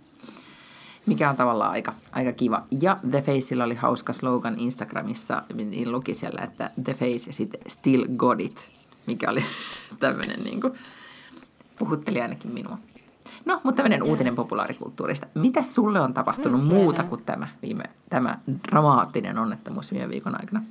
[1.07, 2.62] Mikä on tavallaan aika, aika kiva.
[2.81, 7.61] Ja The Faceilla oli hauska slogan Instagramissa, niin luki siellä, että The Face ja sitten
[7.69, 8.71] Still Got It,
[9.07, 9.45] mikä oli
[10.01, 10.73] tämmöinen niin kuin,
[11.79, 12.79] puhutteli ainakin minua.
[13.47, 15.27] No, mutta tämmöinen uutinen populaarikulttuurista.
[15.35, 20.63] Mitä sulle on tapahtunut mm, muuta kuin tämä, viime, tämä dramaattinen onnettomuus viime viikon aikana?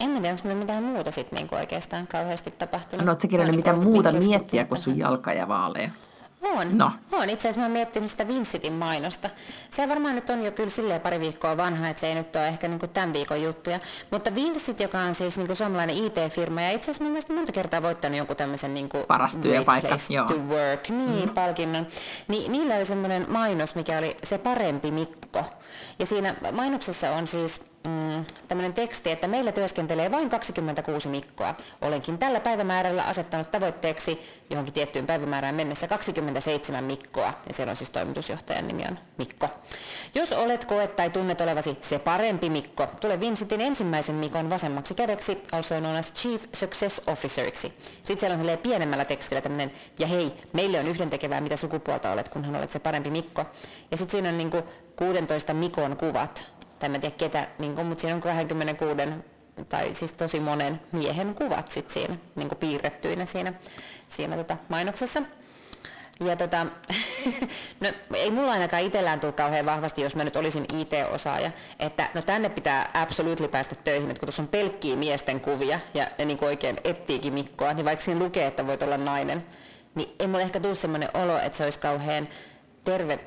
[0.00, 3.06] En tiedä, onko meillä mitään muuta sitten niinku oikeastaan kauheasti tapahtunut.
[3.06, 5.90] No, ootko kirjannut mitään muuta miettiä kuin sun jalka ja vaaleja?
[6.42, 6.78] On.
[6.78, 6.90] No.
[7.12, 7.30] On.
[7.30, 9.30] Itse asiassa mä oon miettinyt sitä Vincitin mainosta.
[9.76, 12.48] Se varmaan nyt on jo kyllä silleen pari viikkoa vanha, että se ei nyt ole
[12.48, 13.80] ehkä niinku tämän viikon juttuja.
[14.10, 17.82] Mutta Vincit, joka on siis niinku suomalainen IT-firma, ja itse asiassa mun mielestä monta kertaa
[17.82, 20.26] voittanut jonkun tämmöisen niinku Paras työpaikka, Place joo.
[20.26, 21.34] to Work, niin, mm.
[21.34, 21.86] palkinnon.
[22.28, 25.44] Niin, niillä oli semmoinen mainos, mikä oli se parempi Mikko.
[25.98, 31.54] Ja siinä mainoksessa on siis mm, tämmöinen teksti, että meillä työskentelee vain 26 Mikkoa.
[31.80, 37.34] Olenkin tällä päivämäärällä asettanut tavoitteeksi johonkin tiettyyn päivämäärään mennessä 27 Mikkoa.
[37.48, 39.48] Ja siellä on siis toimitusjohtajan nimi on Mikko.
[40.14, 45.42] Jos olet koet tai tunnet olevasi se parempi Mikko, tule Vincitin ensimmäisen Mikon vasemmaksi kädeksi,
[45.52, 47.74] also known as Chief Success Officeriksi.
[48.02, 52.56] Sitten siellä on pienemmällä tekstillä tämmöinen, ja hei, meille on yhdentekevää, mitä sukupuolta olet, kunhan
[52.56, 53.44] olet se parempi Mikko.
[53.90, 54.62] Ja sitten siinä on niinku
[54.96, 59.02] 16 Mikon kuvat, tai mä tiedä ketä, niinku, mutta siinä on 26
[59.68, 63.52] tai siis tosi monen miehen kuvat sit siinä niinku piirrettyinä siinä,
[64.16, 65.22] siinä tota mainoksessa.
[66.20, 66.66] Ja tota,
[67.80, 72.22] no, ei mulla ainakaan itsellään tule kauhean vahvasti, jos mä nyt olisin IT-osaaja, että no
[72.22, 76.44] tänne pitää absolutely päästä töihin, että kun tuossa on pelkkiä miesten kuvia ja ne niin
[76.44, 79.46] oikein etsiikin Mikkoa, niin vaikka siinä lukee, että voit olla nainen,
[79.94, 82.28] niin ei mulle ehkä tule sellainen olo, että se olisi kauhean
[82.84, 83.20] terve,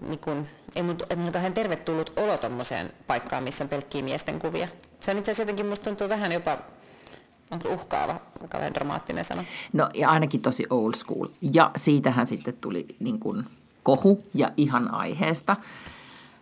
[0.00, 0.46] niin kun,
[0.76, 4.68] ei mun, että mun kauhean tervetullut olo tommoseen paikkaan, missä on pelkkiä miesten kuvia.
[5.00, 6.58] Se on itse asiassa jotenkin, musta tuntuu vähän jopa
[7.50, 9.44] onko uhkaava, kauhean dramaattinen sana.
[9.72, 11.26] No ja ainakin tosi old school.
[11.42, 13.44] Ja siitähän sitten tuli niin kuin
[13.82, 15.56] kohu ja ihan aiheesta.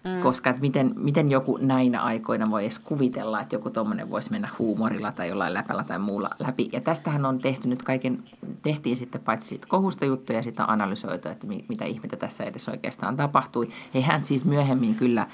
[0.04, 0.20] Mm.
[0.22, 4.48] Koska että miten, miten joku näinä aikoina voi edes kuvitella, että joku tuommoinen voisi mennä
[4.58, 6.68] huumorilla tai jollain läpällä tai muulla läpi.
[6.72, 8.22] Ja tästähän on tehty nyt kaiken,
[8.62, 12.68] tehtiin sitten paitsi siitä kohusta juttuja ja sitä analysoitu, että mi, mitä ihmettä tässä edes
[12.68, 13.70] oikeastaan tapahtui.
[13.94, 15.26] Ja hän siis myöhemmin kyllä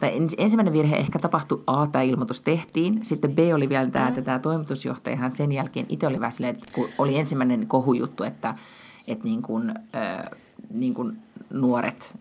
[0.00, 4.22] tai ensimmäinen virhe ehkä tapahtui, A, tämä ilmoitus tehtiin, sitten B oli vielä tämä, että
[4.22, 8.54] tämä toimitusjohtajahan sen jälkeen itse oli vähän silleen, että kun oli ensimmäinen kohujuttu, että,
[9.06, 10.30] että niin kuin, äh,
[10.70, 11.18] niin kuin
[11.52, 12.14] nuoret,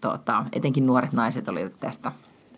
[0.00, 2.12] tota, etenkin nuoret naiset olivat tästä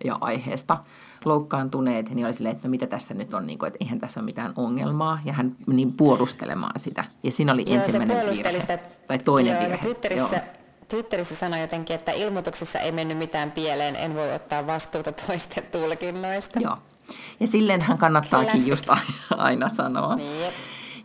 [0.04, 0.78] jo aiheesta
[1.24, 4.20] loukkaantuneet, niin oli silleen, että no mitä tässä nyt on, niin kuin, että eihän tässä
[4.20, 7.04] ole mitään ongelmaa, ja hän niin puolustelemaan sitä.
[7.22, 9.78] Ja siinä oli Joo, ensimmäinen virhe, sitä, tai toinen joo, virhe.
[9.78, 10.44] Twitterissä, Joo.
[10.88, 16.60] Twitterissä sanoi jotenkin, että ilmoituksessa ei mennyt mitään pieleen, en voi ottaa vastuuta toisten tulkinnoista.
[16.60, 16.76] Joo.
[17.40, 18.68] Ja silleenhän kannattaakin Classic.
[18.68, 18.88] just
[19.30, 20.16] aina sanoa.
[20.40, 20.54] Jep.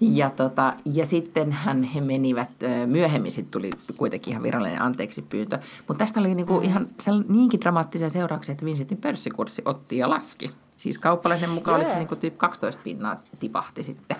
[0.01, 2.49] Ja, tota, ja sitten hän he menivät,
[2.86, 5.60] myöhemmin sitten tuli kuitenkin ihan virallinen anteeksi pyyntö.
[5.88, 6.88] Mutta tästä oli niinku ihan
[7.29, 10.51] niinkin dramaattisia seurauksia, että Vincentin pörssikurssi otti ja laski.
[10.77, 14.17] Siis kauppalaisen mukaan oliko se niinku tyyp 12 pinnaa tipahti sitten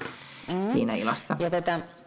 [0.48, 0.72] mm.
[0.72, 1.36] siinä ilossa.
[1.40, 2.07] Ja tota, t-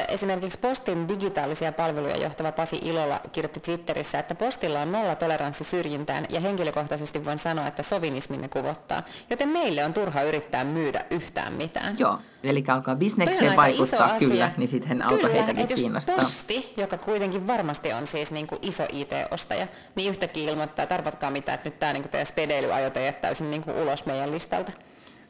[0.00, 6.26] esimerkiksi Postin digitaalisia palveluja johtava Pasi Ilola kirjoitti Twitterissä, että Postilla on nolla toleranssi syrjintään
[6.28, 9.02] ja henkilökohtaisesti voin sanoa, että sovinismi ne kuvottaa.
[9.30, 11.98] Joten meille on turha yrittää myydä yhtään mitään.
[11.98, 16.14] Joo, eli alkaa bisnekseen vaikuttaa kyllä, niin sitten Kyllä, heitäkin kiinnostaa.
[16.14, 21.30] Posti, joka kuitenkin varmasti on siis niin kuin iso IT-ostaja, niin yhtäkkiä ilmoittaa, että arvatkaa
[21.30, 24.72] mitä, että nyt tämä niin teidän spedeilyajo teidät täysin niin kuin ulos meidän listalta.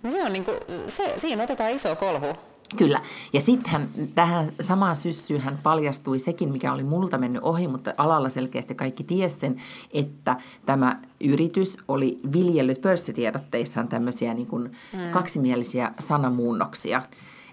[0.03, 2.37] Niin se on niin kuin, se, siinä otetaan iso kolhu.
[2.77, 3.00] Kyllä.
[3.33, 8.74] Ja sittenhän tähän samaan syssyyn paljastui sekin, mikä oli multa mennyt ohi, mutta alalla selkeästi
[8.74, 9.57] kaikki ties sen,
[9.92, 15.11] että tämä yritys oli viljellyt pörssitiedotteissaan tämmöisiä niin kuin mm.
[15.11, 17.03] kaksimielisiä sanamuunnoksia.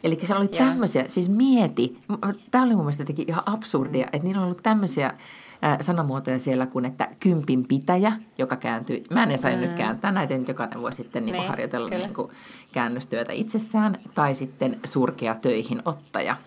[0.03, 1.97] Eli siellä oli tämmöisiä, siis mieti,
[2.51, 5.13] tämä oli mun mielestä jotenkin ihan absurdia, että niillä on ollut tämmöisiä
[5.81, 9.57] sanamuotoja siellä kuin, että kympin pitäjä, joka kääntyy, mä en saa mm.
[9.57, 12.05] nyt kääntää näitä, nyt jokainen voi sitten niin Niin, harjoitella kyllä.
[12.05, 12.31] niin kuin
[12.71, 16.37] käännöstyötä itsessään, tai sitten surkea töihin ottaja.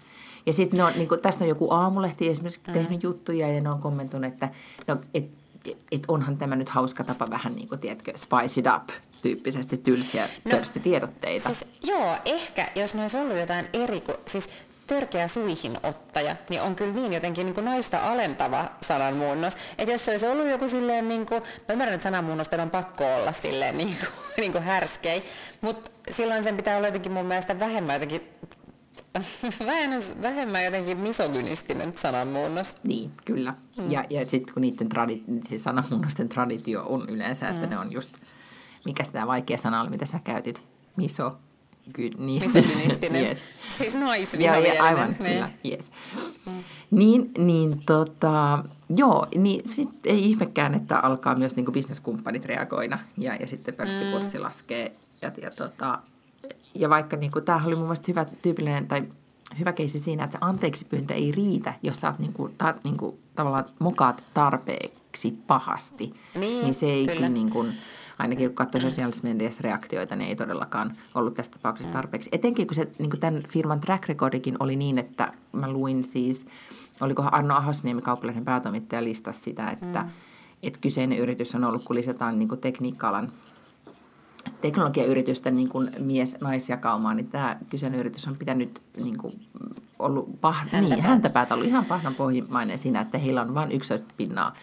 [0.47, 2.73] Ja sitten ne on, niin kuin, tästä on joku aamulehti esimerkiksi mm.
[2.73, 4.49] tehnyt juttuja, ja ne on kommentoinut, että
[4.87, 5.31] no, et,
[5.93, 8.89] et onhan tämä nyt hauska tapa vähän niin kuin, tiedätkö, spice it up,
[9.23, 11.49] tyyppisesti tylsiä No, pörssitiedotteita.
[11.49, 14.49] Siis, joo, ehkä jos ne olisi ollut jotain eri, kuin, siis
[14.87, 19.57] törkeä suihinottaja, niin on kyllä niin jotenkin niin kuin naista alentava sananmuunnos.
[19.79, 23.15] Että jos se olisi ollut joku silleen, niin kuin, mä ymmärrän, että sananmuunnosten on pakko
[23.15, 24.09] olla silleen niin kuin,
[24.41, 25.23] niin kuin härskei,
[25.61, 28.23] mutta silloin sen pitää olla jotenkin mun mielestä vähemmän jotenkin
[29.67, 32.77] vähemmän, vähemmän jotenkin misogynistinen sananmuunnos.
[32.83, 33.55] Niin, kyllä.
[33.79, 33.91] Mm.
[33.91, 37.71] Ja, ja sitten kun niiden tradi- siis sanamuunnosten traditio on yleensä, että mm.
[37.71, 38.11] ne on just,
[38.85, 40.63] mikä sitä vaikea sana oli, mitä sä käytit,
[40.97, 41.37] miso,
[42.19, 43.25] Misogynistinen.
[43.25, 43.51] yes.
[43.79, 44.77] Siis Joo, naisvihamielinen.
[44.77, 45.17] ja aivan, niin.
[45.17, 45.91] kyllä, yes.
[46.47, 46.65] Mm.
[46.91, 48.65] Niin, niin tota,
[48.97, 54.39] joo, niin sit ei ihmekään, että alkaa myös niin bisneskumppanit reagoida ja, ja sitten pörssikurssi
[54.39, 54.43] mm.
[54.45, 54.97] laskee.
[55.23, 55.99] Ja, ja, tota,
[56.75, 59.03] ja vaikka niin tämähän oli mun mielestä hyvä tyypillinen tai
[59.59, 62.75] hyvä keisi siinä, että se anteeksi pyyntö ei riitä, jos sä oot niin kuin, ta,
[62.85, 66.15] niin kuin, tavallaan mokaat tarpeeksi pahasti.
[66.41, 67.73] Niin, niin se ei kyllä niin kuin,
[68.19, 72.31] ainakin kun katsoi sosiaalisessa mediassa reaktioita, niin ei todellakaan ollut tästä tapauksesta tarpeeksi.
[72.33, 76.47] Etenkin kun se niin kuin tämän firman track recordikin oli niin, että mä luin siis,
[77.01, 80.11] olikohan Arno Ahosniemi, kauppalainen päätoimittaja, listasi sitä, että, mm.
[80.63, 83.33] että kyseinen yritys on ollut, kun lisätään niin tekniikka-alan
[84.61, 89.41] teknologiayritysten niin kuin mies-naisjakaumaa, niin tämä kyseinen yritys on pitänyt niin kuin,
[89.99, 90.81] ollut pah- häntäpäätä.
[90.81, 94.55] Niin, häntäpäätä ollut ihan pahdan pohjimmainen siinä, että heillä on vain yksi pinnaa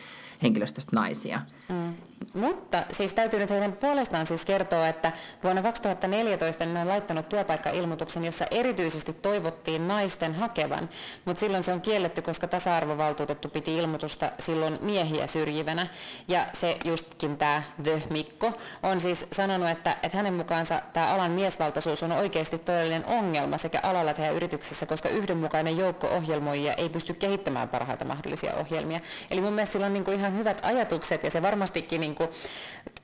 [0.43, 1.41] henkilöstöstä naisia.
[1.69, 1.93] Mm.
[2.33, 5.11] Mutta siis täytyy nyt heidän puolestaan siis kertoa, että
[5.43, 10.89] vuonna 2014 ne on laittanut työpaikkailmoituksen, jossa erityisesti toivottiin naisten hakevan,
[11.25, 15.87] mutta silloin se on kielletty, koska tasa-arvovaltuutettu piti ilmoitusta silloin miehiä syrjivänä.
[16.27, 21.31] Ja se justkin tämä The Mikko on siis sanonut, että, että hänen mukaansa tämä alan
[21.31, 27.13] miesvaltaisuus on oikeasti todellinen ongelma sekä alalla että yrityksessä, koska yhdenmukainen joukko ohjelmoijia ei pysty
[27.13, 28.99] kehittämään parhaita mahdollisia ohjelmia.
[29.31, 32.37] Eli mun mielestä sillä on niin kuin ihan hyvät ajatukset ja se varmastikin niin kuin,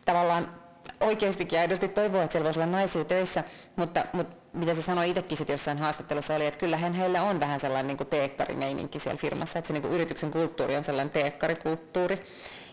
[0.05, 0.55] tavallaan
[0.99, 3.43] oikeastikin aidosti toivoo, että siellä voisi olla naisia töissä,
[3.75, 7.59] mutta, mutta mitä se sanoi itsekin sitten jossain haastattelussa oli, että kyllähän heillä on vähän
[7.59, 12.19] sellainen niin teekkarimeininki siellä firmassa, että se niin kuin yrityksen kulttuuri on sellainen teekkarikulttuuri.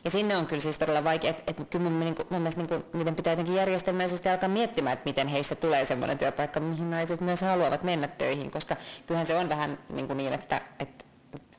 [0.04, 2.60] Ja sinne on kyllä siis todella vaikea, että, että kyllä mun, niin kuin, mun mielestä
[2.60, 6.90] niin kuin, niiden pitää jotenkin järjestelmällisesti alkaa miettimään, että miten heistä tulee sellainen työpaikka, mihin
[6.90, 8.76] naiset myös haluavat mennä töihin, koska
[9.06, 11.03] kyllähän se on vähän niin, kuin niin että, että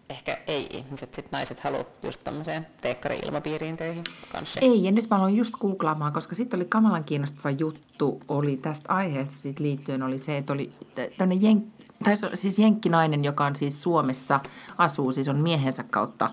[0.09, 4.59] ehkä ei ihmiset, sit naiset halua just tämmöiseen teekkari-ilmapiiriin töihin kanssa.
[4.59, 8.93] Ei, ja nyt mä aloin just googlaamaan, koska sitten oli kamalan kiinnostava juttu, oli tästä
[8.93, 10.71] aiheesta sit liittyen, oli se, että oli
[11.17, 14.39] tämmöinen jen, tai siis jenkkinainen, joka on siis Suomessa,
[14.77, 16.29] asuu, siis on miehensä kautta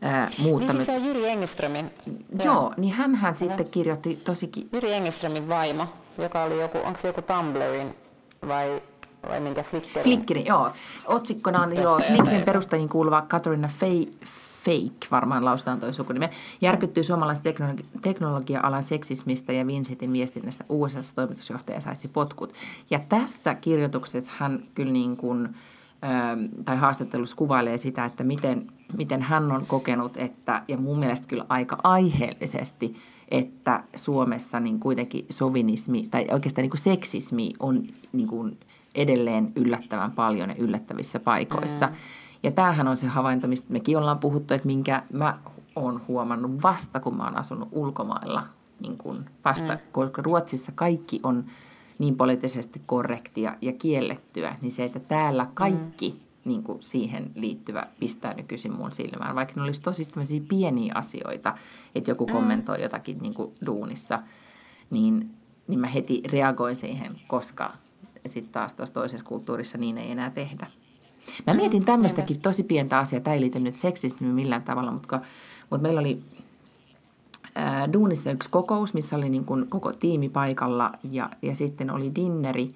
[0.00, 0.60] ää, muuttanut.
[0.60, 1.90] Niin siis se on Jyri Engströmin.
[2.44, 4.68] Joo, niin hän sitten kirjoitti tosikin.
[4.72, 5.86] Jyri Engströmin vaimo,
[6.18, 7.94] joka oli joku, onko se joku Tumblrin
[8.48, 8.82] vai
[9.28, 10.04] vai minkä Flickerin?
[10.04, 10.70] Flickerin, joo.
[11.06, 14.06] Otsikkona on joo, Flickerin perustajiin kuuluva Katarina Fay,
[14.64, 16.28] Fake, varmaan lausutaan tuo sukunimi,
[16.60, 22.52] järkyttyy suomalaisen teknologi- teknologia-alan seksismistä ja Vincentin viestinnästä USA toimitusjohtaja saisi potkut.
[22.90, 25.48] Ja tässä kirjoituksessa hän kyllä niin kuin,
[26.64, 28.62] tai haastattelussa kuvailee sitä, että miten,
[28.96, 32.96] miten hän on kokenut, että, ja mun mielestä kyllä aika aiheellisesti,
[33.28, 37.82] että Suomessa niin kuitenkin sovinismi tai oikeastaan niin kuin seksismi on
[38.12, 38.58] niin kuin
[38.94, 41.86] edelleen yllättävän paljon ja yllättävissä paikoissa.
[41.86, 41.92] Mm.
[42.42, 45.38] Ja tämähän on se havainto, mistä mekin ollaan puhuttu, että minkä mä
[45.76, 48.42] oon huomannut vasta, kun mä oon asunut ulkomailla.
[48.80, 49.78] Niin kun vasta, mm.
[49.92, 51.44] koska Ruotsissa kaikki on
[51.98, 56.50] niin poliittisesti korrektia ja kiellettyä, niin se, että täällä kaikki mm.
[56.50, 59.34] niin kuin siihen liittyvä pistää nykyisin mun silmään.
[59.34, 60.06] Vaikka ne olisi tosi
[60.48, 61.54] pieniä asioita,
[61.94, 62.32] että joku mm.
[62.32, 64.22] kommentoi jotakin niin kuin duunissa,
[64.90, 65.30] niin,
[65.68, 67.72] niin mä heti reagoin siihen, koska
[68.28, 70.66] sitten taas tuossa toisessa kulttuurissa niin ei enää tehdä.
[71.46, 75.20] Mä mietin tämmöistäkin tosi pientä asiaa, tämä ei liity nyt seksismiin millään tavalla, mutta,
[75.70, 76.22] mutta meillä oli
[77.54, 82.14] ää, Duunissa yksi kokous, missä oli niin kuin koko tiimi paikalla ja, ja sitten oli
[82.14, 82.68] dinneri,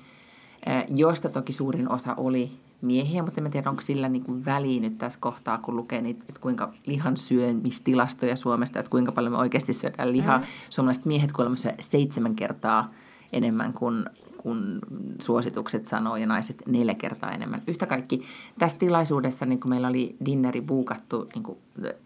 [0.67, 2.51] ää, josta toki suurin osa oli
[2.83, 6.25] miehiä, mutta en tiedä, onko sillä niin kuin väliin nyt tässä kohtaa, kun lukee niitä,
[6.29, 10.39] että kuinka lihan syömistilastoja Suomesta, että kuinka paljon me oikeasti syödään lihaa.
[10.39, 10.45] Mm.
[10.71, 12.91] Suomalaiset miehet kuulemma seitsemän kertaa
[13.33, 14.05] enemmän kuin
[14.49, 14.79] kun
[15.21, 17.63] suositukset sanoo, ja naiset neljä kertaa enemmän.
[17.67, 18.23] Yhtä kaikki
[18.59, 21.59] tässä tilaisuudessa, niin kun meillä oli dinneri buukattu, niin kuin,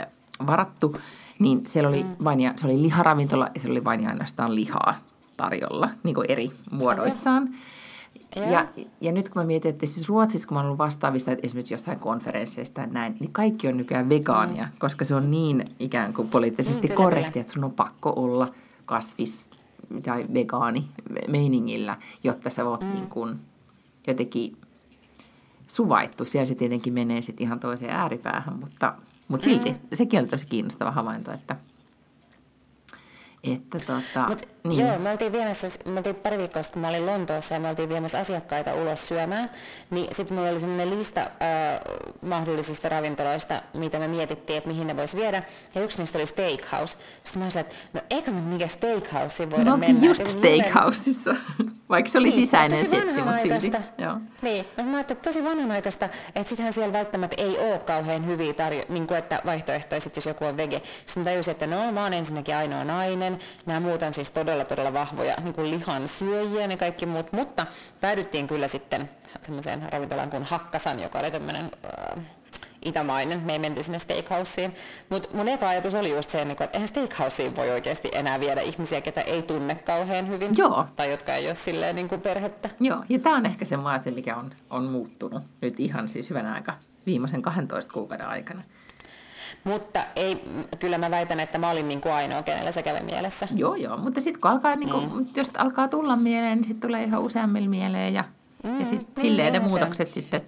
[0.02, 0.08] äh,
[0.46, 0.96] varattu,
[1.38, 2.16] niin siellä oli, mm.
[2.24, 4.94] vain ja, se oli liharavintola ja siellä oli vain ja ainoastaan lihaa
[5.36, 7.54] tarjolla niin kuin eri muodoissaan.
[8.36, 8.66] Ja, ja,
[9.00, 11.74] ja nyt kun mä mietin, että siis Ruotsissa, kun mä oon ollut vastaavista, että esimerkiksi
[11.74, 14.72] jossain konferensseista ja näin, niin kaikki on nykyään vegaania, mm.
[14.78, 18.48] koska se on niin ikään kuin poliittisesti mm, korrekti, että sun on pakko olla
[18.84, 19.48] kasvis
[20.00, 20.84] tai vegaani
[21.28, 22.92] meiningillä, jotta sä voit mm.
[22.92, 23.34] niin kuin
[24.06, 24.56] jotenkin
[25.68, 26.24] suvaittu.
[26.24, 28.94] Siellä se tietenkin menee sitten ihan toiseen ääripäähän, mutta,
[29.28, 29.78] mutta silti mm.
[29.94, 31.56] sekin oli tosi kiinnostava havainto, että–
[33.44, 34.86] että tota, Mut, niin.
[34.86, 37.68] Joo, me oltiin, viemässä, me oltiin pari viikkoa sitten, kun mä olin Lontoossa ja me
[37.68, 39.50] oltiin viemässä asiakkaita ulos syömään,
[39.90, 41.28] niin sitten mulla oli semmoinen lista äh,
[42.22, 45.42] mahdollisista ravintoloista, mitä me mietittiin, että mihin ne voisi viedä,
[45.74, 46.96] ja yksi niistä oli Steakhouse.
[47.24, 50.06] Sitten mä olin että no eikä me mikä Steakhouse voida no, mennä.
[50.06, 51.34] just Steakhouseissa,
[51.90, 53.76] vaikka se oli niin, sisäinen setti, mutta silti.
[53.98, 54.16] Joo.
[54.42, 58.52] Niin, no, mä ajattelin, että tosi vanhanaikaista, että sittenhän siellä välttämättä ei ole kauhean hyviä
[58.52, 60.82] tarjo- niin kuin, että vaihtoehtoja, jos joku on vege.
[61.06, 63.38] Sitten tajusin, että no mä oon ensinnäkin ainoa nainen.
[63.66, 67.66] Nämä muut on siis todella, todella vahvoja niin kuin lihan syöjiä ja kaikki muut, mutta
[68.00, 69.10] päädyttiin kyllä sitten
[69.42, 71.70] semmoiseen ravintolaan kuin Hakkasan, joka oli tämmöinen
[72.18, 72.24] äh,
[72.84, 73.40] itämainen.
[73.40, 74.74] Me ei menty sinne steakhouseen.
[75.08, 78.60] Mutta mun eka ajatus oli just se, niinku, että eihän steakhouseen voi oikeasti enää viedä
[78.60, 80.56] ihmisiä, ketä ei tunne kauhean hyvin.
[80.56, 80.86] Joo.
[80.96, 82.70] Tai jotka ei ole silleen niin kuin perhettä.
[82.80, 86.46] Joo, ja tämä on ehkä se asia, mikä on, on muuttunut nyt ihan siis hyvän
[86.46, 86.74] aika
[87.06, 88.62] viimeisen 12 kuukauden aikana.
[89.64, 90.44] Mutta ei,
[90.78, 93.48] kyllä mä väitän, että mä olin niin kuin ainoa, kenellä se kävi mielessä.
[93.54, 95.26] Joo, joo, mutta sitten kun alkaa, niin kuin, mm.
[95.36, 98.24] jos alkaa tulla mieleen, niin sitten tulee ihan useammilla mieleen ja,
[98.64, 100.22] mm, ja sitten niin, silleen ne muutokset sen.
[100.22, 100.42] sitten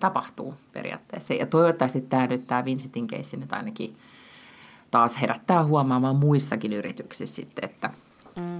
[0.00, 1.34] tapahtuu periaatteessa.
[1.34, 3.96] Ja toivottavasti tämä nyt, tämä Vincentin keissi nyt ainakin
[4.90, 7.90] taas herättää huomaamaan muissakin yrityksissä sitten, että,
[8.36, 8.58] mm.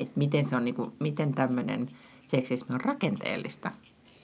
[0.00, 1.90] että miten se on, niin kuin, miten tämmöinen
[2.28, 3.70] seksismi on rakenteellista.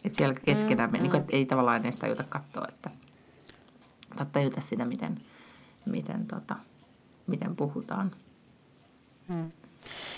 [0.05, 1.03] Että siellä keskenään mm, me, mm.
[1.03, 2.91] Niin kuin, että ei tavallaan edes tajuta katsoa, että
[4.17, 5.19] tai tajuta sitä, miten,
[5.87, 6.57] miten, tota,
[7.27, 8.11] miten puhutaan.
[9.29, 9.53] Mm.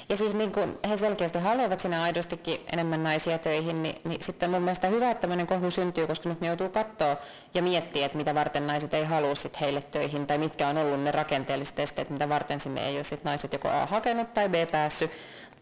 [0.09, 4.51] Ja siis niin kun he selkeästi haluavat sinne aidostikin enemmän naisia töihin, niin, niin sitten
[4.51, 7.17] mun mielestä hyvä, että tämmöinen kohu syntyy, koska nyt ne joutuu katsoa
[7.55, 11.01] ja miettiä, että mitä varten naiset ei halua sit heille töihin, tai mitkä on ollut
[11.01, 14.55] ne rakenteelliset esteet, mitä varten sinne ei ole sit naiset joko A hakenut tai B
[14.71, 15.11] päässyt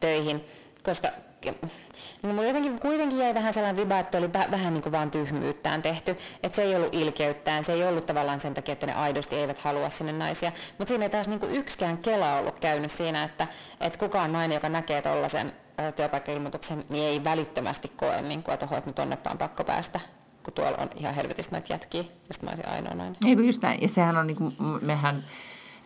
[0.00, 0.44] töihin.
[0.82, 1.08] Koska
[1.50, 5.82] niin mulla jotenkin kuitenkin jäi vähän sellainen viba, että oli vähän niin kuin vaan tyhmyyttään
[5.82, 6.16] tehty.
[6.42, 9.58] Että se ei ollut ilkeyttään, se ei ollut tavallaan sen takia, että ne aidosti eivät
[9.58, 10.52] halua sinne naisia.
[10.78, 13.46] Mutta siinä ei taas niin kuin yksikään kela ollut käynyt siinä, että,
[13.80, 15.52] että kukaan nainen, joka näkee tuollaisen
[15.96, 20.00] työpaikkailmoituksen, niin ei välittömästi koe, niin kuin, että, oho, että nyt onneppa on pakko päästä
[20.42, 23.16] kun tuolla on ihan helvetistä näitä jätkiä, ja sitten mä olisin ainoa nainen.
[23.26, 25.24] Ei kun just näin, ja sehän on, niin kuin, mehän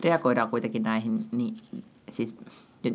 [0.03, 1.57] reagoidaan kuitenkin näihin, niin
[2.09, 2.35] siis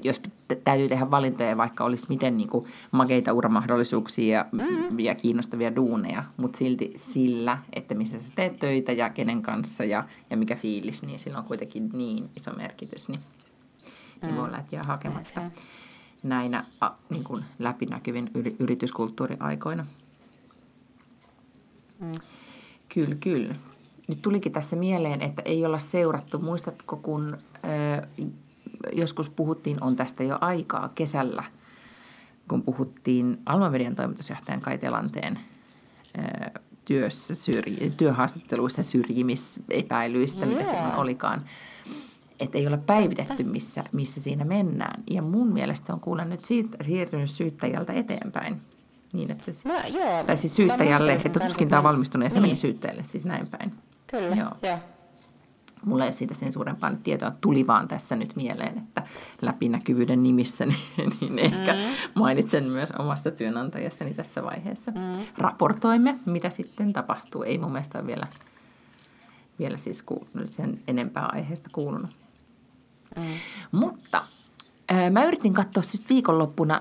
[0.05, 0.21] jos
[0.65, 4.99] täytyy tehdä valintoja, vaikka olisi miten niin kuin makeita uramahdollisuuksia ja, mm.
[4.99, 10.05] ja kiinnostavia duuneja, mutta silti sillä, että missä sä teet töitä ja kenen kanssa ja,
[10.31, 13.21] ja mikä fiilis, niin sillä on kuitenkin niin iso merkitys, niin,
[14.23, 14.27] mm.
[14.27, 15.53] niin voi lähteä hakematta Näin
[16.51, 19.87] näinä a, niin kuin läpinäkyvin yri, yrityskulttuuriaikoina.
[22.01, 22.13] Mm.
[22.95, 23.55] Kyllä, kyllä.
[24.09, 26.39] Nyt tulikin tässä mieleen, että ei olla seurattu.
[26.39, 28.07] Muistatko, kun ö,
[28.93, 31.45] joskus puhuttiin, on tästä jo aikaa kesällä,
[32.49, 35.39] kun puhuttiin Almamedian toimitusjohtajan Kai Telanteen
[36.85, 40.59] työssä syrji, työhaastatteluissa syrjimisepäilyistä, yeah.
[40.59, 41.45] mitä se olikaan.
[42.41, 45.03] Että ei ole päivitetty, missä, missä siinä mennään.
[45.11, 48.61] Ja mun mielestä se on kuulla nyt siitä, siirtynyt syyttäjältä eteenpäin.
[49.13, 52.43] Niin, että se, no, joo, tai siis syyttäjälle, että tutkinta on valmistunut ja se niin.
[52.43, 53.73] meni syyttäjälle, siis näin päin.
[54.07, 54.51] Kyllä, joo.
[54.63, 54.79] joo
[55.85, 57.33] mulla ei ole siitä sen suurempaa tietoa.
[57.41, 59.03] Tuli vaan tässä nyt mieleen, että
[59.43, 60.81] läpinäkyvyyden nimissä niin,
[61.21, 61.79] niin ehkä mm.
[62.15, 64.91] mainitsen myös omasta työnantajastani tässä vaiheessa.
[64.91, 65.25] Mm.
[65.39, 67.43] Raportoimme, mitä sitten tapahtuu.
[67.43, 68.27] Ei mun mielestä ole vielä,
[69.59, 70.05] vielä siis
[70.51, 72.11] sen enempää aiheesta kuulunut.
[73.17, 73.23] Mm.
[73.73, 74.25] Mutta
[74.93, 76.81] äh, mä yritin katsoa siis viikonloppuna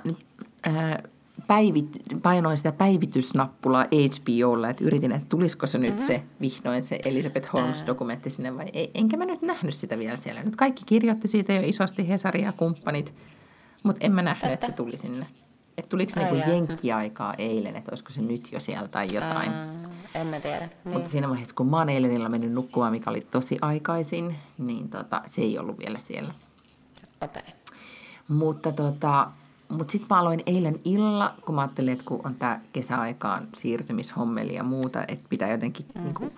[0.67, 0.97] äh,
[1.51, 6.05] päivit, painoin sitä päivitysnappulaa HBOlla, että yritin, että tulisiko se nyt mm-hmm.
[6.05, 8.91] se vihdoin se Elizabeth Holmes-dokumentti sinne vai ei.
[8.93, 10.43] Enkä mä nyt nähnyt sitä vielä siellä.
[10.43, 13.17] Nyt kaikki kirjoitti siitä jo isosti Hesari ja kumppanit,
[13.83, 14.53] mutta en mä nähnyt, Tätä.
[14.53, 15.25] että se tuli sinne.
[15.77, 19.49] Että tuliko se niinku jenkkiaikaa eilen, että olisiko se nyt jo siellä tai jotain.
[19.49, 20.69] Uh, en mä tiedä.
[20.85, 20.93] Niin.
[20.93, 25.21] Mutta siinä vaiheessa, kun mä oon eilenillä mennyt nukkumaan, mikä oli tosi aikaisin, niin tota,
[25.25, 26.33] se ei ollut vielä siellä.
[27.21, 27.43] Okay.
[28.27, 29.31] Mutta tota,
[29.71, 34.55] mutta sitten mä aloin eilen illalla, kun mä ajattelin, että kun on tämä kesäaikaan siirtymishommeli
[34.55, 36.03] ja muuta, että pitää jotenkin mm-hmm.
[36.03, 36.31] niin kuin,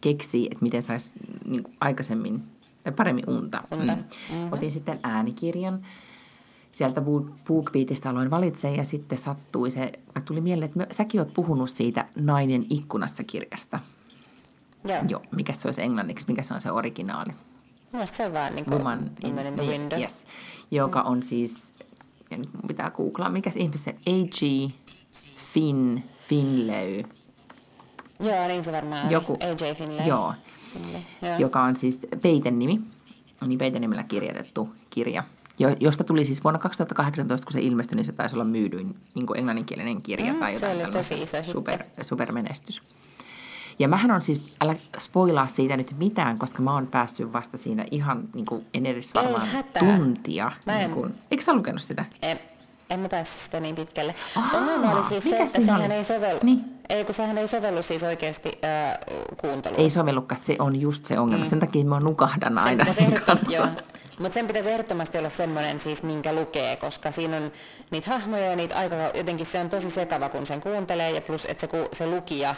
[0.00, 1.12] keksiä, että miten saisi
[1.44, 2.42] niin kuin, aikaisemmin
[2.82, 3.62] tai paremmin unta.
[3.70, 3.94] unta.
[3.94, 4.02] Mm.
[4.30, 4.52] Mm-hmm.
[4.52, 5.82] Otin sitten äänikirjan.
[6.72, 7.02] Sieltä
[7.46, 9.92] BookBeatista aloin valitsemaan ja sitten sattui se,
[10.24, 13.78] tuli mieleen, että säkin oot puhunut siitä Nainen ikkunassa kirjasta.
[14.88, 14.98] Joo.
[15.08, 15.22] Joo.
[15.36, 17.32] Mikä se olisi englanniksi, mikä se on se originaali?
[17.92, 20.00] Mielestäni se on vaan niin kuin Woman in, in the window.
[20.00, 20.26] Yes.
[20.70, 21.74] Joka on siis
[22.30, 24.70] ja nyt mun pitää googlaa, mikä se ihmisen A.G.
[25.52, 27.02] Finn, Finlay.
[28.20, 29.74] Joo, niin se varmaan Joku, A.J.
[29.74, 30.06] Finlay.
[30.06, 30.34] Joo,
[31.22, 31.38] joo.
[31.38, 32.80] joka on siis Peiten nimi,
[33.46, 35.22] niin Peiten nimellä kirjoitettu kirja,
[35.80, 40.02] josta tuli siis vuonna 2018, kun se ilmestyi, niin se taisi olla myydyin niin englanninkielinen
[40.02, 42.82] kirja mm, tai jotain se oli tosi iso super, supermenestys.
[43.78, 47.84] Ja mähän on siis, älä spoilaa siitä nyt mitään, koska mä oon päässyt vasta siinä
[47.90, 50.52] ihan, niin kuin, en edes varmaan tuntia.
[50.66, 52.04] Mä en, niin kuin, eikö sä lukenut sitä?
[52.22, 52.38] En,
[52.90, 54.14] en mä päässyt sitä niin pitkälle.
[54.36, 56.40] Aa, Ongelma oli siis se, että sehän ei sovellu.
[56.42, 56.64] Niin.
[56.88, 58.98] Ei, kun sehän ei sovellu siis oikeasti äh,
[59.40, 59.80] kuunteluun.
[59.80, 61.44] Ei sovellukaan, se on just se ongelma.
[61.44, 61.48] Mm.
[61.48, 63.52] Sen takia mä nukahdan sen aina sen kanssa.
[63.52, 63.66] Joo.
[64.18, 67.52] Mutta sen pitäisi ehdottomasti olla semmoinen siis, minkä lukee, koska siinä on
[67.90, 71.46] niitä hahmoja ja niitä aika, jotenkin se on tosi sekava, kun sen kuuntelee, ja plus,
[71.46, 72.54] että se, se lukija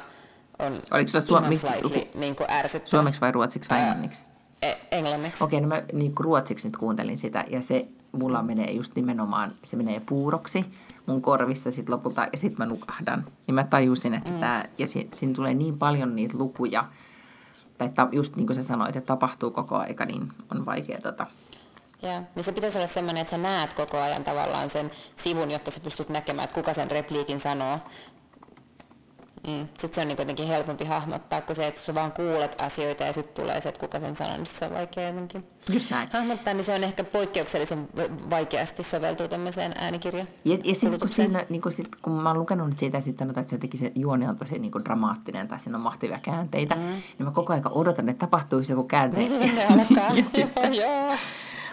[0.61, 2.91] on Oliko se ihan slightly niin kuin ärsyttävä.
[2.91, 4.25] Suomeksi vai ruotsiksi vai englanniksi?
[4.63, 5.45] E- englanniksi.
[5.45, 9.53] Okei, no mä niin kuin ruotsiksi nyt kuuntelin sitä ja se mulla menee just nimenomaan,
[9.65, 10.65] se menee puuroksi
[11.07, 13.25] mun korvissa sit lopulta ja sitten mä nukahdan.
[13.47, 14.41] Niin mä tajusin, että mm.
[14.41, 16.85] tää, ja si, siinä tulee niin paljon niitä lukuja,
[17.79, 21.27] tai ta, just niin kuin sä sanoit, että tapahtuu koko aika, niin on vaikea tota,
[22.03, 25.71] Joo, niin se pitäisi olla sellainen, että sä näet koko ajan tavallaan sen sivun, jotta
[25.71, 27.79] sä pystyt näkemään, että kuka sen repliikin sanoo.
[29.59, 29.69] Mm.
[29.69, 33.13] Sitten se on niin kuitenkin helpompi hahmottaa kuin se, että sä vaan kuulet asioita ja
[33.13, 36.09] sitten tulee se, että kuka sen sanoo, niin se on vaikea jotenkin Just näin.
[36.13, 37.89] hahmottaa, niin se on ehkä poikkeuksellisen
[38.31, 40.29] vaikeasti soveltuu tämmöiseen äänikirjaan.
[40.45, 43.43] Ja, ja sitten kun, siinä, niin kun, sit, kun mä oon lukenut siitä, sitten sanotaan,
[43.43, 46.81] että se, jotenkin se juoni on tosi niin dramaattinen tai siinä on mahtavia käänteitä, mm.
[46.81, 49.29] niin mä koko ajan odotan, että tapahtuisi joku käänne.
[49.29, 50.15] Ne alkaa.
[50.19, 51.17] ja sitten, joo.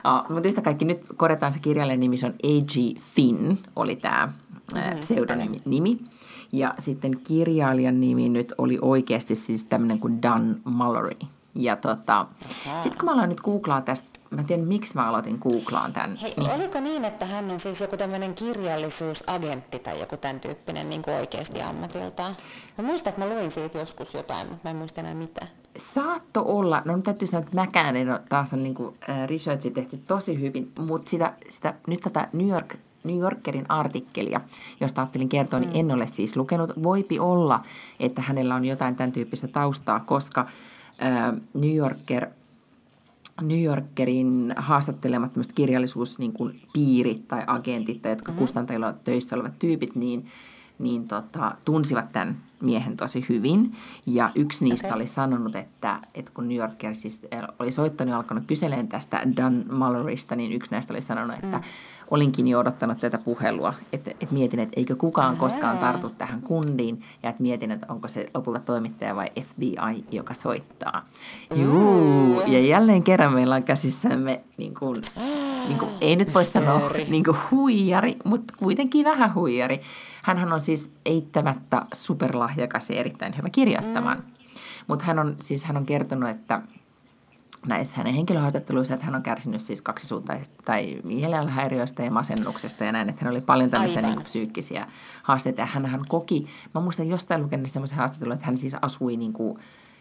[0.03, 2.99] Oh, mutta yhtä kaikki nyt korjataan se kirjailijan nimi, se on A.G.
[2.99, 4.29] Finn, oli tämä
[4.73, 4.99] mm-hmm.
[4.99, 5.57] pseudonimi.
[5.65, 5.97] Nimi.
[6.51, 11.17] Ja sitten kirjailijan nimi nyt oli oikeasti siis tämmöinen kuin Dan Mallory.
[11.55, 12.25] Ja tota,
[12.79, 16.17] sitten kun mä aloin nyt googlaa tästä, mä en tiedä miksi mä aloitin googlaan tämän.
[16.17, 16.51] Hei, niin.
[16.51, 21.15] oliko niin, että hän on siis joku tämmöinen kirjallisuusagentti tai joku tämän tyyppinen niin kuin
[21.15, 22.35] oikeasti ammatiltaan?
[22.77, 25.47] Mä muistan, että mä luin siitä joskus jotain, mutta mä en muista enää mitä.
[25.77, 29.71] Saatto olla, no täytyy sanoa, että mäkään en ole, taas on niin kuin, äh, researchi
[29.71, 34.41] tehty tosi hyvin, mutta sitä, sitä, nyt tätä New York New Yorkerin artikkelia,
[34.79, 36.83] josta ajattelin kertoa, niin en ole siis lukenut.
[36.83, 37.63] Voipi olla,
[37.99, 42.27] että hänellä on jotain tämän tyyppistä taustaa, koska äh, New Yorker
[43.41, 48.37] New Yorkerin haastattelemat kirjallisuuspiirit niin kuin piirit tai agentit tai jotka mm.
[48.37, 50.25] kustantajilla töissä olevat tyypit, niin,
[50.79, 53.75] niin tota, tunsivat tämän miehen tosi hyvin.
[54.05, 54.95] Ja yksi niistä okay.
[54.95, 57.27] oli sanonut, että, että kun New Yorker siis
[57.59, 61.63] oli soittanut ja alkanut kyselemään tästä Dan Mallorysta, niin yksi näistä oli sanonut, että mm.
[62.11, 67.01] olinkin jo odottanut tätä puhelua, että, että mietin, että eikö kukaan koskaan tartu tähän kundiin.
[67.23, 71.05] Ja että mietin, että onko se lopulta toimittaja vai FBI, joka soittaa.
[71.55, 75.01] Juu, ja jälleen kerran meillä on käsissämme, niin kuin,
[75.67, 79.81] niin kuin, ei nyt voi sanoa niin kuin huijari, mutta kuitenkin vähän huijari.
[80.23, 84.17] Hänhän on siis eittämättä superlahjakas ja erittäin hyvä kirjoittamaan.
[84.17, 84.23] Mm.
[84.87, 86.61] Mutta hän on, siis hän on kertonut, että
[87.67, 93.09] näissä hänen henkilöhaastatteluissa, että hän on kärsinyt siis kaksisuuntaista tai mielenhäiriöistä ja masennuksesta ja näin,
[93.09, 94.87] että hän oli paljon tämmöisiä niin kuin, psyykkisiä
[95.23, 95.61] haasteita.
[95.61, 99.33] Ja hän, hän koki, mä muistan jostain lukenut semmoisen haastattelun, että hän siis asui niin
[99.33, 99.59] kuin,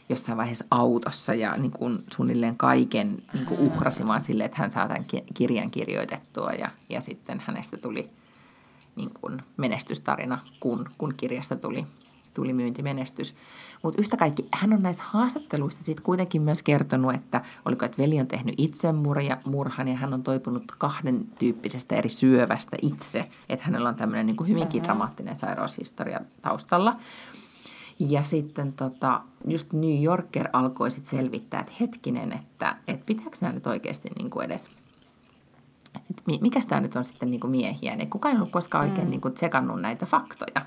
[0.09, 4.73] jossain vaiheessa autossa ja niin kuin, suunnilleen kaiken niin kuin uhrasi vaan sille, että hän
[4.73, 5.05] saa tämän
[5.35, 8.11] kirjan kirjoitettua ja, ja sitten hänestä tuli
[8.97, 11.87] niin kuin menestystarina, kun, kun kirjasta tuli
[12.37, 13.35] tuli myyntimenestys.
[13.83, 18.21] Mutta yhtä kaikki, hän on näissä haastatteluissa sitten kuitenkin myös kertonut, että oliko, että veli
[18.21, 23.29] on tehnyt itsemurhan ja hän on toipunut kahden tyyppisestä eri syövästä itse.
[23.49, 26.97] Että hänellä on tämmöinen niin hyvinkin dramaattinen sairaushistoria taustalla.
[27.99, 33.53] Ja sitten tota, just New Yorker alkoi sitten selvittää, että hetkinen, että, että pitääkö nämä
[33.53, 34.71] nyt oikeasti niin kuin edes
[36.11, 37.97] että mikä tämä nyt on sitten niin kuin miehiä.
[37.97, 39.11] Niin kukaan ei ollut koskaan oikein mm.
[39.11, 40.67] niin kuin tsekannut näitä faktoja.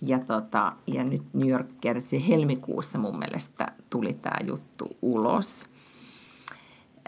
[0.00, 5.66] Ja, tota, ja nyt New Yorkersi helmikuussa mun mielestä tuli tämä juttu ulos.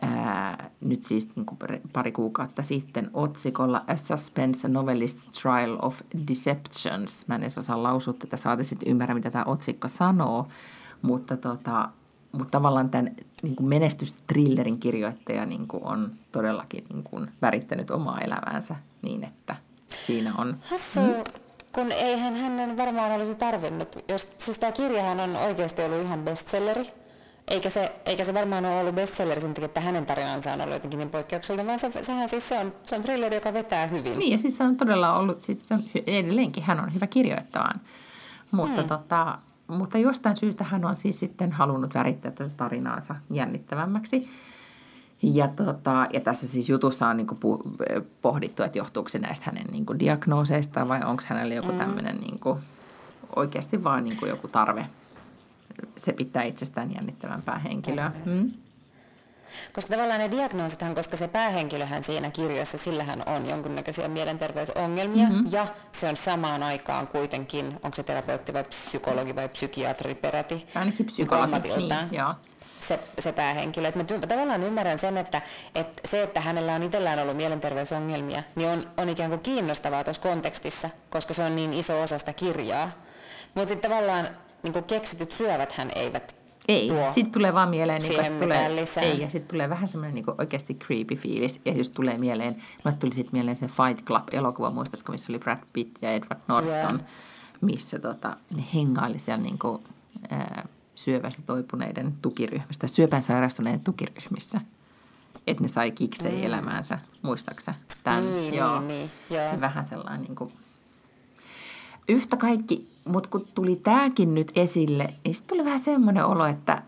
[0.02, 1.58] Ää, nyt siis niin kuin
[1.92, 7.28] pari kuukautta sitten otsikolla A Suspense Novelist Trial of Deceptions.
[7.28, 10.46] Mä en edes osaa lausua tätä, saati sitten ymmärrä, mitä tämä otsikko sanoo.
[11.02, 11.88] Mutta, tota,
[12.32, 18.20] mutta tavallaan tämän niin kuin menestystrillerin kirjoittaja niin kuin on todellakin niin kuin värittänyt omaa
[18.20, 19.56] elämäänsä niin, että
[20.06, 20.56] siinä on...
[20.62, 21.00] Hassu.
[21.00, 21.24] Hmm?
[21.72, 23.96] kun eihän hänen varmaan olisi tarvinnut.
[24.08, 26.86] Jos, siis tämä kirjahan on oikeasti ollut ihan bestselleri,
[27.50, 30.74] eikä se, eikä se varmaan ole ollut bestselleri sen takia, että hänen tarinansa on ollut
[30.74, 34.18] jotenkin niin poikkeuksellinen, vaan se, sehän siis se on, se on thrilleri, joka vetää hyvin.
[34.18, 37.80] Niin, ja siis se on todella ollut, siis se on, edelleenkin hän on hyvä kirjoittamaan.
[38.50, 38.88] Mutta, hmm.
[38.88, 39.38] tota,
[39.68, 44.28] mutta jostain syystä hän on siis sitten halunnut värittää tätä tarinaansa jännittävämmäksi.
[45.22, 47.40] Ja, tota, ja tässä siis jutussa on niin kuin
[48.22, 51.78] pohdittu, että johtuuko se näistä hänen niin kuin diagnooseista vai onko hänellä joku mm.
[51.78, 52.58] tämmöinen niin kuin,
[53.36, 54.86] oikeasti vaan niin kuin joku tarve.
[55.96, 58.12] Se pitää itsestään jännittävämpää henkilöä.
[58.24, 58.50] Mm.
[59.72, 65.48] Koska tavallaan ne diagnoosithan, koska se päähenkilöhän siinä kirjassa, sillähän on jonkunnäköisiä mielenterveysongelmia mm-hmm.
[65.50, 70.66] ja se on samaan aikaan kuitenkin, onko se terapeutti vai psykologi vai psykiatri peräti?
[70.74, 72.34] Ainakin psykologi, niin, joo
[72.80, 73.88] se, se päähenkilö.
[73.88, 75.42] Et mä ty- tavallaan ymmärrän sen, että,
[75.74, 80.22] että se, että hänellä on itsellään ollut mielenterveysongelmia, niin on, on ikään kuin kiinnostavaa tuossa
[80.22, 82.90] kontekstissa, koska se on niin iso osa sitä kirjaa.
[83.54, 84.28] Mutta sitten tavallaan
[84.62, 89.02] niin keksityt syövät hän eivät ei, sitten tulee vaan mieleen, niin kuin, tulee, lisää.
[89.02, 92.96] ei, ja sitten tulee vähän semmoinen niin oikeasti creepy fiilis, ja just tulee mieleen, mulle
[93.00, 97.00] tuli sitten mieleen se Fight Club-elokuva, muistatko, missä oli Brad Pitt ja Edward Norton, yeah.
[97.60, 99.82] missä tota, ne hengaili siellä niin kuin,
[100.30, 104.60] ää, syövästä toipuneiden tukiryhmistä, syöpään sairastuneiden tukiryhmissä.
[105.46, 106.44] Että ne sai kiksei mm.
[106.44, 107.74] elämäänsä, muistaaksä?
[108.04, 109.60] Tämän, niin, joo, niin, niin, joo.
[109.60, 110.52] Vähän sellainen niin kuin...
[112.10, 116.82] Yhtä kaikki, mutta kun tuli tämäkin nyt esille, niin sitten tuli vähän semmoinen olo, että,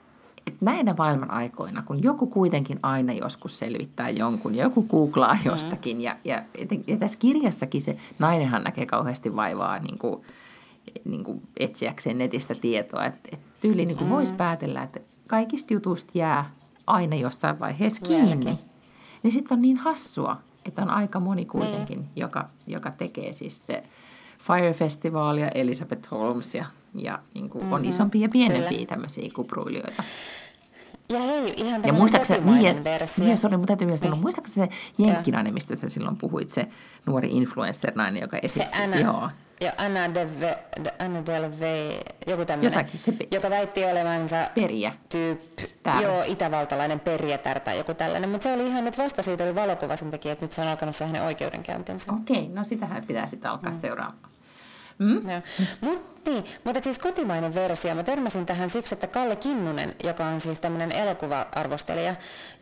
[0.46, 5.40] että näinä maailman aikoina, kun joku kuitenkin aina joskus selvittää jonkun, joku googlaa mm.
[5.44, 6.02] jostakin, mm.
[6.02, 6.42] ja, ja,
[6.86, 10.22] ja tässä kirjassakin se nainenhan näkee kauheasti vaivaa niin kuin,
[11.04, 13.04] niin kuin etsiäkseen netistä tietoa.
[13.04, 14.14] Että et tyyli niin kuin mm.
[14.14, 16.50] voisi päätellä, että kaikista jutuista jää
[16.86, 18.58] aina jossain vaiheessa kiinni.
[19.22, 22.10] Niin sitten on niin hassua, että on aika moni kuitenkin, niin.
[22.16, 23.82] joka, joka tekee siis se
[24.46, 26.64] Fire Festival ja Elizabeth Holmes ja,
[26.94, 27.72] ja niin kuin mm-hmm.
[27.72, 30.02] on isompia ja pienempiä tämmöisiä kupruilijoita.
[31.08, 33.24] Ja hei, ihan ja muistaakseni, niin, versio.
[33.24, 34.22] Niin, sorry, mutta täytyy vielä sanoa, niin.
[34.22, 36.66] muistaakseni se jenkkinainen, mistä sä silloin puhuit, se
[37.06, 39.30] nuori influencer-nainen, joka esitti, se Anna, joo.
[39.60, 40.58] Ja Anna, Deve,
[40.98, 44.92] Anna Delve, joku tämmöinen, Jotakin, se pe- joka väitti olevansa periä.
[45.08, 45.40] Tyyp,
[46.02, 49.96] joo, itävaltalainen perijätär tai joku tällainen, mutta se oli ihan nyt vasta siitä oli valokuva
[49.96, 52.12] sen takia, että nyt se on alkanut se hänen oikeudenkäyntinsä.
[52.12, 53.80] Okei, okay, no sitähän pitää sitten alkaa mm.
[53.80, 54.31] seuraamaan.
[54.98, 55.42] Mm?
[55.80, 57.94] Mutta niin, mutta siis kotimainen versio.
[57.94, 62.14] Mä törmäsin tähän siksi, että Kalle Kinnunen, joka on siis tämmöinen elokuva-arvostelija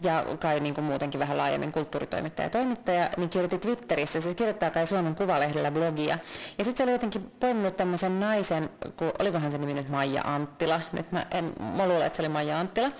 [0.02, 4.70] ja kai niin kuin muutenkin vähän laajemmin kulttuuritoimittaja ja toimittaja, niin kirjoitti Twitterissä, se kirjoittaa
[4.70, 6.18] kai Suomen Kuvalehdellä blogia.
[6.58, 10.80] Ja sitten se oli jotenkin poiminut tämmöisen naisen, kun, olikohan se nimi nyt Maija Anttila,
[10.92, 12.90] nyt mä, en, mä luulen, että se oli Maija Anttila,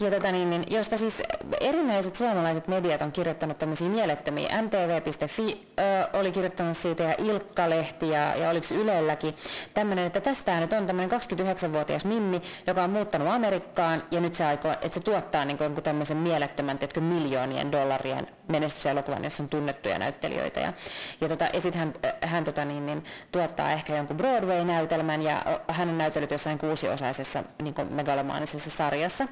[0.00, 1.22] ja tota niin, niin, josta siis
[1.60, 4.62] erinäiset suomalaiset mediat on kirjoittanut tämmöisiä mielettömiä.
[4.62, 9.34] MTV.fi ö, oli kirjoittanut siitä ja Ilkka-lehti ja, ja oliko Ylelläkin
[9.74, 14.34] tämmöinen tämmöinen, että tästä nyt on tämmöinen 29-vuotias Mimmi, joka on muuttanut Amerikkaan ja nyt
[14.34, 19.48] se aikoo, että se tuottaa niin jonkun tämmöisen mielettömän, teetkö, miljoonien dollarien menestyselokuvan, jossa on
[19.48, 20.60] tunnettuja näyttelijöitä.
[20.60, 20.72] Ja,
[21.20, 21.92] ja, tota, ja sitten hän,
[22.22, 27.74] hän tota, niin, niin, tuottaa ehkä jonkun Broadway-näytelmän ja hän on näytellyt jossain kuusiosaisessa niin
[27.90, 29.28] megalomaanisessa sarjassa.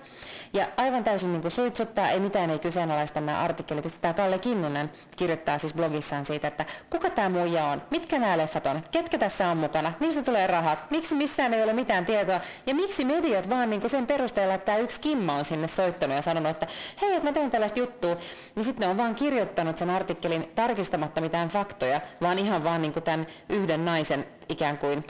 [0.53, 3.99] Ja aivan täysin niin kuin suitsuttaa, ei mitään ei kyseenalaista nämä artikkelit.
[4.01, 8.67] Tämä Kalle Kinnunen kirjoittaa siis blogissaan siitä, että kuka tämä muija on, mitkä nämä leffat
[8.67, 12.41] on, ketkä tässä on mukana, mistä tulee rahat, miksi mistään ei ole mitään tietoa?
[12.67, 16.23] Ja miksi mediat vaan niin sen perusteella, että tämä yksi Kimma on sinne soittanut ja
[16.23, 16.67] sanonut, että
[17.03, 18.17] hei, että mä teen tällaista juttua,
[18.55, 22.93] niin sitten ne on vaan kirjoittanut sen artikkelin tarkistamatta mitään faktoja, vaan ihan vaan niin
[22.93, 25.05] tämän yhden naisen ikään kuin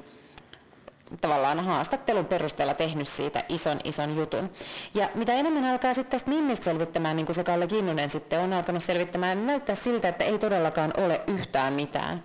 [1.21, 4.51] tavallaan haastattelun perusteella tehnyt siitä ison ison jutun.
[4.95, 8.53] Ja mitä enemmän alkaa sitten tästä Mimmistä selvittämään, niin kuin se Kalle Kinnunen sitten on
[8.53, 12.23] alkanut selvittämään, niin näyttää siltä, että ei todellakaan ole yhtään mitään.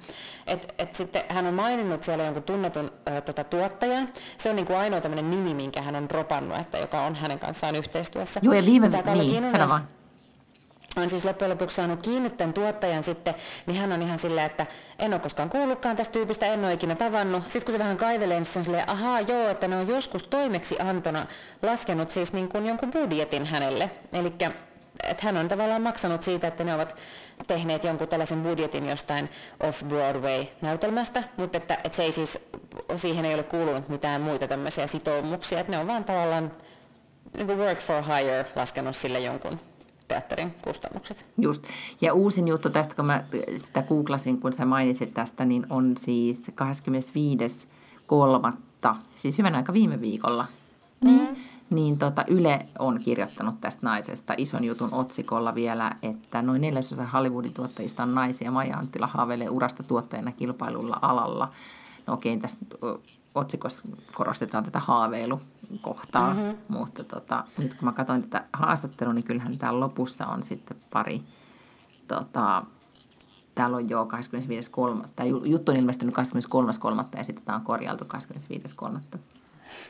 [0.47, 4.09] Et, et sitten hän on maininnut siellä jonkun tunnetun ö, tota, tuottajan.
[4.37, 7.39] Se on niin kuin ainoa tämmöinen nimi, minkä hän on dropannut, että joka on hänen
[7.39, 8.39] kanssaan yhteistyössä.
[8.43, 9.87] Joo, ja viime, niin, sano vaan
[10.97, 13.35] on siis loppujen lopuksi saanut kiinni tämän tuottajan sitten,
[13.65, 14.65] niin hän on ihan silleen, että
[14.99, 17.43] en ole koskaan kuullutkaan tästä tyypistä, en ole ikinä tavannut.
[17.43, 20.23] Sitten kun se vähän kaivelee, niin se on silleen, ahaa joo, että ne on joskus
[20.23, 21.25] toimeksi antona
[21.61, 23.89] laskenut siis niin kuin jonkun budjetin hänelle.
[24.13, 24.33] Eli
[25.03, 26.95] että hän on tavallaan maksanut siitä, että ne ovat
[27.47, 29.29] tehneet jonkun tällaisen budjetin jostain
[29.59, 32.39] off-Broadway-näytelmästä, mutta että, että se ei siis,
[32.95, 36.51] siihen ei ole kuulunut mitään muita tämmöisiä sitoumuksia, että ne on vaan tavallaan
[37.33, 39.59] niin kuin work for hire laskenut sille jonkun
[40.07, 41.25] teatterin kustannukset.
[41.37, 41.63] Just.
[42.01, 43.23] Ja uusin juttu tästä, kun mä
[43.55, 46.41] sitä googlasin, kun sä mainitsit tästä, niin on siis
[48.91, 50.47] 25.3., siis hyvän aika viime viikolla.
[51.03, 51.35] Mm.
[51.69, 57.53] Niin tota, Yle on kirjoittanut tästä naisesta ison jutun otsikolla vielä, että noin neljäsosa Hollywoodin
[57.53, 58.51] tuottajista on naisia.
[58.51, 61.49] Maija Anttila haaveilee urasta tuottajana kilpailulla alalla.
[62.07, 62.57] No okei, tässä
[63.35, 66.57] otsikossa korostetaan tätä haaveilukohtaa, mm-hmm.
[66.67, 71.23] mutta tota, nyt kun mä katsoin tätä haastattelua, niin kyllähän täällä lopussa on sitten pari,
[72.07, 72.63] tota,
[73.55, 74.07] täällä on jo
[75.01, 75.07] 25.3.
[75.15, 77.17] Tämä juttu on ilmestynyt 23.3.
[77.17, 78.05] ja sitten tämä on korjailtu
[79.13, 79.19] 25.3.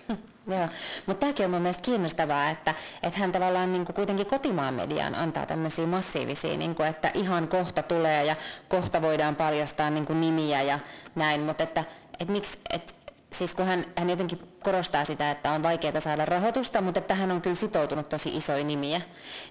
[0.48, 0.68] Joo,
[1.06, 5.16] mutta tämäkin on mun mielestä kiinnostavaa, että, että hän tavallaan niin kuin kuitenkin kotimaan mediaan
[5.16, 8.36] antaa tämmöisiä massiivisia, niin kuin, että ihan kohta tulee ja
[8.70, 10.80] kohta voidaan paljastaa niin kuin nimiä ja
[11.16, 11.84] näin, mutta että,
[12.20, 12.94] että miksi, että
[13.34, 17.32] siis kun hän, hän jotenkin korostaa sitä, että on vaikeaa saada rahoitusta, mutta että hän
[17.32, 19.02] on kyllä sitoutunut tosi isoja nimiä,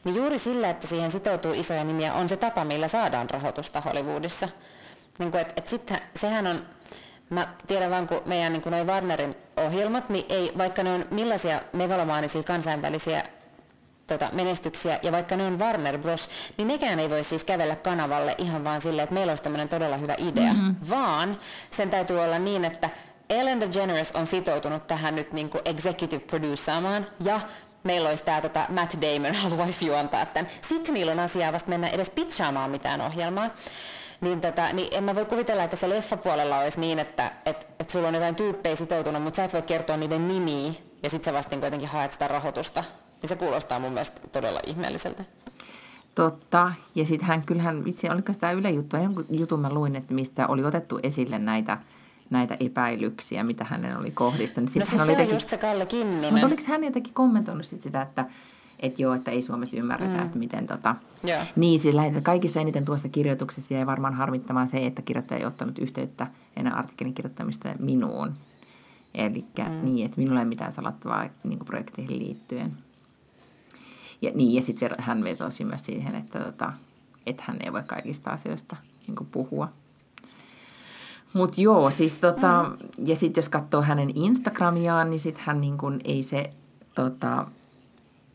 [0.05, 4.49] niin juuri sillä, että siihen sitoutuu isoja nimiä, on se tapa, millä saadaan rahoitusta Hollywoodissa.
[5.19, 6.65] Niin kuin, et, et sit, sehän on,
[7.31, 11.05] mä tiedän vaan, kun meidän niin kuin noi Warnerin ohjelmat, niin ei, vaikka ne on
[11.11, 13.25] millaisia megalomaanisia kansainvälisiä
[14.07, 16.29] tota, menestyksiä, ja vaikka ne on Warner Bros.,
[16.59, 19.97] niin nekään ei voi siis kävellä kanavalle ihan vaan silleen, että meillä olisi tämmöinen todella
[19.97, 20.77] hyvä idea, mm-hmm.
[20.91, 21.39] vaan
[21.71, 22.91] sen täytyy olla niin, että
[23.33, 27.41] Ellen DeGeneres on sitoutunut tähän nyt niin kuin executive produceamaan ja
[27.85, 30.51] meillä olisi tämä tota, Matt Damon haluaisi juontaa tämän.
[30.69, 33.51] Sitten niillä on asiaa vasta mennä edes pitchaamaan mitään ohjelmaa.
[34.21, 37.91] Niin, tota, niin en mä voi kuvitella, että se leffapuolella olisi niin, että et, et
[37.91, 40.73] sulla on jotain tyyppejä sitoutunut, mutta sä et voi kertoa niiden nimiä
[41.03, 42.85] ja sitten sä vasta kuitenkin haet sitä rahoitusta.
[43.23, 45.25] Niin se kuulostaa mun mielestä todella ihmeelliseltä.
[46.15, 46.73] Totta.
[46.95, 50.47] Ja sitten hän kyllähän, vitsi, oliko tämä Yle juttu, jonkun jutun mä luin, että mistä
[50.47, 51.79] oli otettu esille näitä
[52.33, 54.71] näitä epäilyksiä, mitä hänen oli kohdistunut.
[54.71, 56.33] Sitten no siis hän oli se jotenkin, just se Kalle Kinnunen.
[56.33, 58.27] Mutta oliko hän jotenkin kommentoinut sit sitä, että
[58.81, 60.27] että joo, että ei Suomessa ymmärretä, mm.
[60.27, 60.97] että miten tota...
[61.29, 61.49] Yeah.
[61.57, 66.27] Niin, siis kaikista eniten tuosta kirjoituksessa jäi varmaan harmittamaan se, että kirjoittaja ei ottanut yhteyttä
[66.57, 68.35] ennen artikkelin kirjoittamista minuun.
[69.15, 69.85] Eli mm.
[69.85, 72.73] niin, että minulla ei mitään salattavaa niin projekteihin liittyen.
[74.23, 76.73] Ja, niin, ja sitten hän vetosi myös siihen, että, tota,
[77.27, 78.77] että hän ei voi kaikista asioista
[79.07, 79.69] niin puhua.
[81.33, 83.07] Mutta joo, siis tota, mm.
[83.07, 86.51] ja sitten jos katsoo hänen Instagramiaan, niin sitten hän niin kun, ei se,
[86.95, 87.47] tota,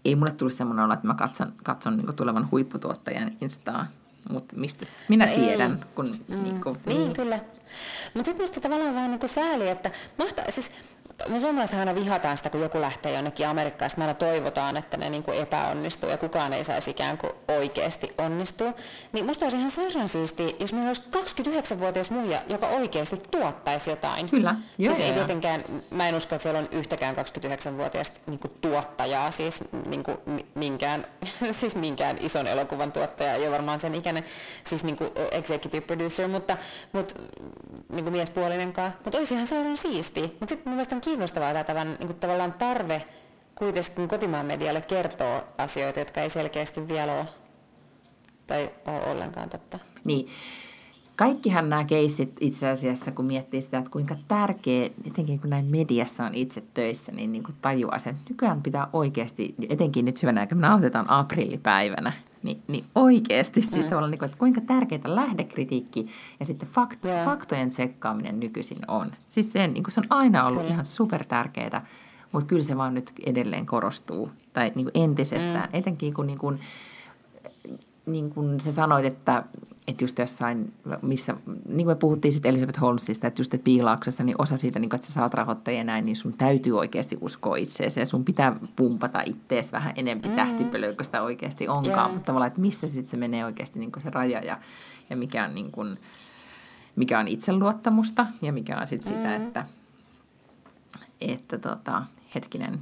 [0.06, 3.88] ei mulle tullut semmoinen olo, että mä katson, katson niin tulevan huipputuottajan Instaa.
[4.30, 5.78] Mutta mistä minä no tiedän, ei.
[5.96, 6.20] kun...
[6.28, 6.44] Mm.
[6.44, 7.14] Niin, kun, niin, niin.
[7.14, 7.36] kyllä.
[8.14, 10.72] Mutta sitten minusta tavallaan vähän niin kuin sääli, että mahtaa, siis
[11.28, 15.10] me suomalaiset aina vihataan sitä, kun joku lähtee jonnekin Amerikkaan, me aina toivotaan, että ne
[15.10, 18.74] niin kuin epäonnistuu ja kukaan ei saisi ikään kuin oikeasti onnistua.
[19.12, 24.30] Niin musta olisi ihan sairaan siisti, jos meillä olisi 29-vuotias muija, joka oikeasti tuottaisi jotain.
[24.30, 24.56] Kyllä.
[24.78, 29.32] Joo, siis ei tietenkään, mä en usko, että siellä on yhtäkään 29-vuotiaasta niin kuin tuottajaa,
[29.32, 30.18] siis, niin kuin
[30.56, 31.08] minkään,
[31.52, 34.26] siis minkään ison elokuvan tuottaja, ei ole varmaan sen ikäinen,
[34.64, 36.58] siis niin kuin executive producer, mutta,
[36.92, 37.16] mutta
[37.90, 38.94] niin kuin miespuolinenkaan.
[39.04, 40.22] Mutta olisi ihan sairaan siisti.
[40.22, 43.04] Mutta sitten mun on kiinnostavaa tämä tämän, niin kuin tavallaan tarve
[43.56, 47.26] kuitenkin kotimaan medialle kertoo asioita, jotka ei selkeästi vielä ole
[48.48, 49.80] tai ole ollenkaan totta.
[50.04, 50.30] Niin.
[51.18, 56.26] Kaikkihan nämä keissit itse asiassa, kun miettii sitä, että kuinka tärkeä, etenkin kun näin mediassa
[56.26, 60.56] on itse töissä, niin, niin kuin tajuaa sen, nykyään pitää oikeasti, etenkin nyt hyvänä aikaa,
[60.56, 62.14] me nauhoitetaan aprillipäivänä,
[62.44, 63.90] niin, niin oikeasti siis mm.
[63.90, 66.10] tavallaan, niin kuin, että kuinka tärkeää lähdekritiikki
[66.40, 67.26] ja sitten fakt, yeah.
[67.26, 69.12] faktojen tsekkaaminen nykyisin on.
[69.28, 70.74] Siis se, niin kuin se on aina ollut kyllä.
[70.74, 71.86] ihan super tärkeää,
[72.32, 75.80] mutta kyllä se vaan nyt edelleen korostuu, tai niin kuin entisestään, mm.
[75.80, 76.60] etenkin kun niin kuin,
[78.08, 79.44] niin kuin sä sanoit, että,
[79.88, 84.24] että just jossain, missä, niin kuin me puhuttiin sitten Elizabeth Holmesista, että just että piilauksessa,
[84.24, 87.56] niin osa siitä, niin kuin, että sä saat rahoittajia näin, niin sun täytyy oikeasti uskoa
[87.56, 90.36] itseesi ja sun pitää pumpata ittees vähän enempi mm.
[90.36, 91.98] tähtipölyä, kun sitä oikeasti onkaan.
[91.98, 92.14] Yeah.
[92.14, 94.60] Mutta tavallaan, että missä sitten se menee oikeasti niin kuin se raja ja,
[95.10, 96.00] ja mikä on niin kuin,
[96.96, 99.18] mikä on itseluottamusta ja mikä on sitten mm.
[99.18, 99.66] sitä, että,
[101.22, 102.04] että tota,
[102.36, 102.80] hetkinen,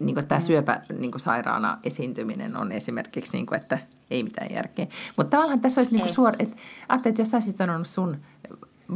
[0.00, 3.78] niin kuin tämä syöpä niin kuin sairaana esiintyminen on esimerkiksi, niin kuin, että
[4.10, 4.86] ei mitään järkeä.
[5.16, 6.56] Mutta tavallaan tässä olisi niin kuin suora, että
[6.88, 8.16] ajattelin, että jos olisit sanonut sun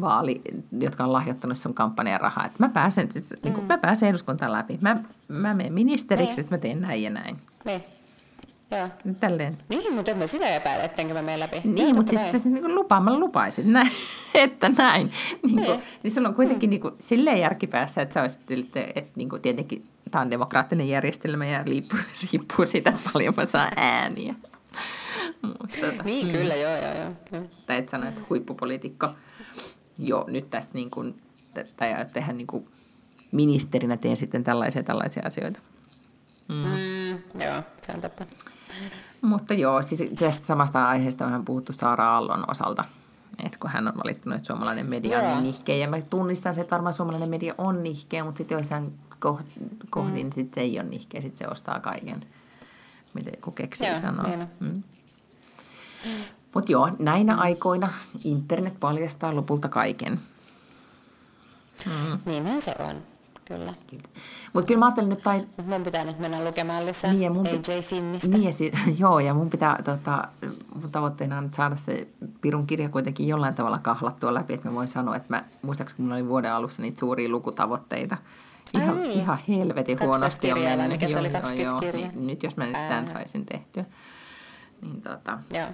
[0.01, 0.43] vaali,
[0.81, 3.37] jotka on lahjoittanut sun kampanjan rahaa, että mä pääsen, sit, mm.
[3.43, 4.79] niin kuin, mä pääsen eduskuntaan läpi.
[4.81, 4.97] Mä,
[5.29, 7.39] mä menen ministeriksi, että mä teen näin ja näin.
[7.65, 7.85] Niin.
[8.79, 8.89] Joo.
[9.21, 9.59] Tälleen.
[9.69, 11.61] Niin, mutta en mä sitä epäile, ettenkö mä menen läpi.
[11.65, 13.91] Niin, mutta siis, siis niin lupaamalla lupaisin, näin,
[14.35, 15.11] että näin.
[15.43, 16.11] Niin, kuin, niin.
[16.11, 16.71] sulla on kuitenkin mm.
[16.71, 20.89] niin kuin, silleen järkipäässä, että sä olisit, että, että niin kuin, tietenkin tämä on demokraattinen
[20.89, 21.99] järjestelmä ja riippuu,
[22.33, 24.35] riippuu siitä, että paljon mä saan ääniä.
[25.43, 26.33] Mutta, tota, niin, mm.
[26.33, 26.95] kyllä, joo, joo,
[27.33, 27.43] joo.
[27.67, 29.09] Tai et sano, että huippupoliitikko,
[29.99, 31.23] joo, nyt tästä niin kuin,
[31.77, 32.69] tai tehdä niin kuin
[33.33, 35.61] ministerinä teen sitten tällaisia tällaisia asioita.
[36.49, 36.55] Mm.
[36.55, 38.27] Mm, joo, se on totta.
[39.23, 42.85] Mutta joo, siis tästä samasta aiheesta vähän puhuttu Saara Aallon osalta,
[43.45, 45.77] että kun hän on valittanut, että suomalainen media on niin nihkeä.
[45.77, 48.99] Ja mä tunnistan, että varmaan suomalainen media on nihkeä, mutta sitten joissain
[49.91, 50.33] kohdin mm.
[50.33, 52.27] sit se ei ole nihkeä, sitten se ostaa kaiken,
[53.15, 54.23] miten kun keksii joo, sanoa.
[54.23, 54.83] Niin mm.
[56.55, 57.93] Mutta joo, näinä aikoina
[58.25, 60.21] internet paljastaa lopulta kaiken.
[61.87, 62.19] Mm.
[62.25, 63.14] Niinhän se on.
[63.45, 63.75] Kyllä.
[64.53, 65.21] Mutta kyllä mä ajattelin nyt...
[65.21, 65.47] Tai...
[65.67, 68.29] Mun pitää nyt mennä lukemaan lisää niin, mun AJ Finnistä.
[68.29, 70.29] Niin, ja si- joo, ja mun pitää, tota,
[70.75, 72.09] mun tavoitteena on saada se
[72.41, 76.05] Pirun kirja kuitenkin jollain tavalla kahlattua läpi, että mä voin sanoa, että mä, muistaakseni kun
[76.05, 78.17] mulla oli vuoden alussa niitä suuria lukutavoitteita,
[78.75, 79.11] Ihan, niin.
[79.11, 80.89] ihan helvetin huonosti on mennyt.
[80.89, 81.93] Mikä se oli 20 joo, joo.
[81.93, 83.85] Niin, nyt jos mä nyt tämän saisin tehtyä.
[84.83, 85.69] Niin, tota, joo.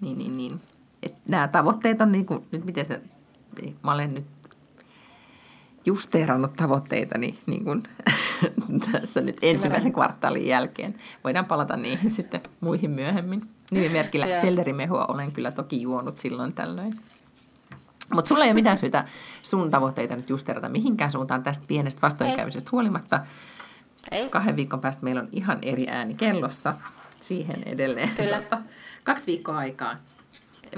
[0.00, 0.60] niin, niin, niin.
[1.02, 3.02] Et nämä tavoitteet on niin kuin, nyt miten se,
[3.82, 4.24] mä olen nyt
[5.86, 7.82] justeerannut tavoitteitani niin kuin
[8.92, 10.94] tässä nyt ensimmäisen kvartaalin jälkeen.
[11.24, 13.42] Voidaan palata niihin sitten muihin myöhemmin.
[13.70, 17.00] Nimimerkillä sellerimehua olen kyllä toki juonut silloin tällöin.
[18.14, 19.04] Mutta sulla ei ole mitään syytä
[19.42, 23.20] sun tavoitteita nyt justerata mihinkään suuntaan tästä pienestä vastoinkäymisestä huolimatta.
[24.10, 24.28] Ei.
[24.28, 26.74] Kahden viikon päästä meillä on ihan eri ääni kellossa.
[27.20, 28.08] Siihen edelleen.
[28.08, 28.42] Kyllä.
[29.04, 29.96] kaksi viikkoa aikaa.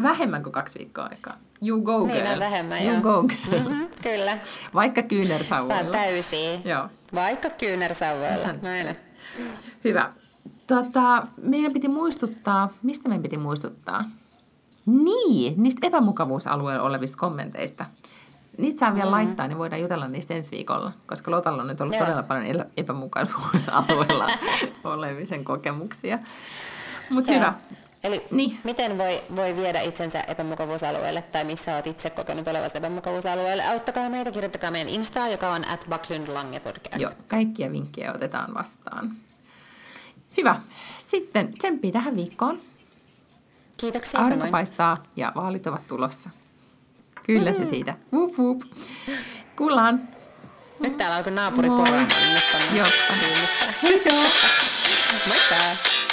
[0.02, 1.36] Vähemmän kuin kaksi viikkoa aikaa.
[1.62, 2.20] You go girl.
[2.20, 3.02] Niin on vähemmän, you joo.
[3.02, 3.68] go girl.
[3.68, 4.38] Mm-hmm, kyllä.
[4.74, 5.84] Vaikka kyynärsauvoilla.
[5.84, 6.60] Sä täysiä.
[6.64, 6.88] Joo.
[7.14, 8.52] Vaikka kyynärsauvoilla.
[8.62, 8.96] Näin.
[9.84, 10.12] Hyvä.
[10.66, 14.04] Tota, meidän piti muistuttaa, mistä meidän piti muistuttaa?
[14.86, 17.84] Niin, niistä epämukavuusalueella olevista kommenteista.
[18.58, 19.12] Niitä saa vielä mm.
[19.12, 22.04] laittaa, niin voidaan jutella niistä ensi viikolla, koska Lotalla on nyt ollut Joo.
[22.04, 24.28] todella paljon epämukavuusalueella
[24.84, 26.18] olemisen kokemuksia.
[27.10, 27.54] Mutta hyvä.
[28.04, 28.60] Eli niin.
[28.64, 33.66] miten voi, voi viedä itsensä epämukavuusalueelle tai missä olet itse kokenut olevasi epämukavuusalueelle?
[33.66, 35.86] Auttakaa meitä, kirjoittakaa meidän Instaa, joka on at
[36.28, 37.02] Lange podcast.
[37.02, 39.16] Joo, kaikkia vinkkejä otetaan vastaan.
[40.36, 40.60] Hyvä.
[40.98, 42.60] Sitten tsemppi tähän viikkoon.
[43.76, 46.30] Kiitoksia Aurinko paistaa ja vaalit ovat tulossa.
[47.26, 47.56] Kyllä mm.
[47.56, 47.96] se siitä.
[48.12, 48.62] Wup, wup.
[49.56, 50.08] Kuullaan.
[50.80, 52.08] Nyt täällä alkoi naapuri poraamaan.
[52.74, 52.86] Joo.
[55.26, 56.03] Moikka!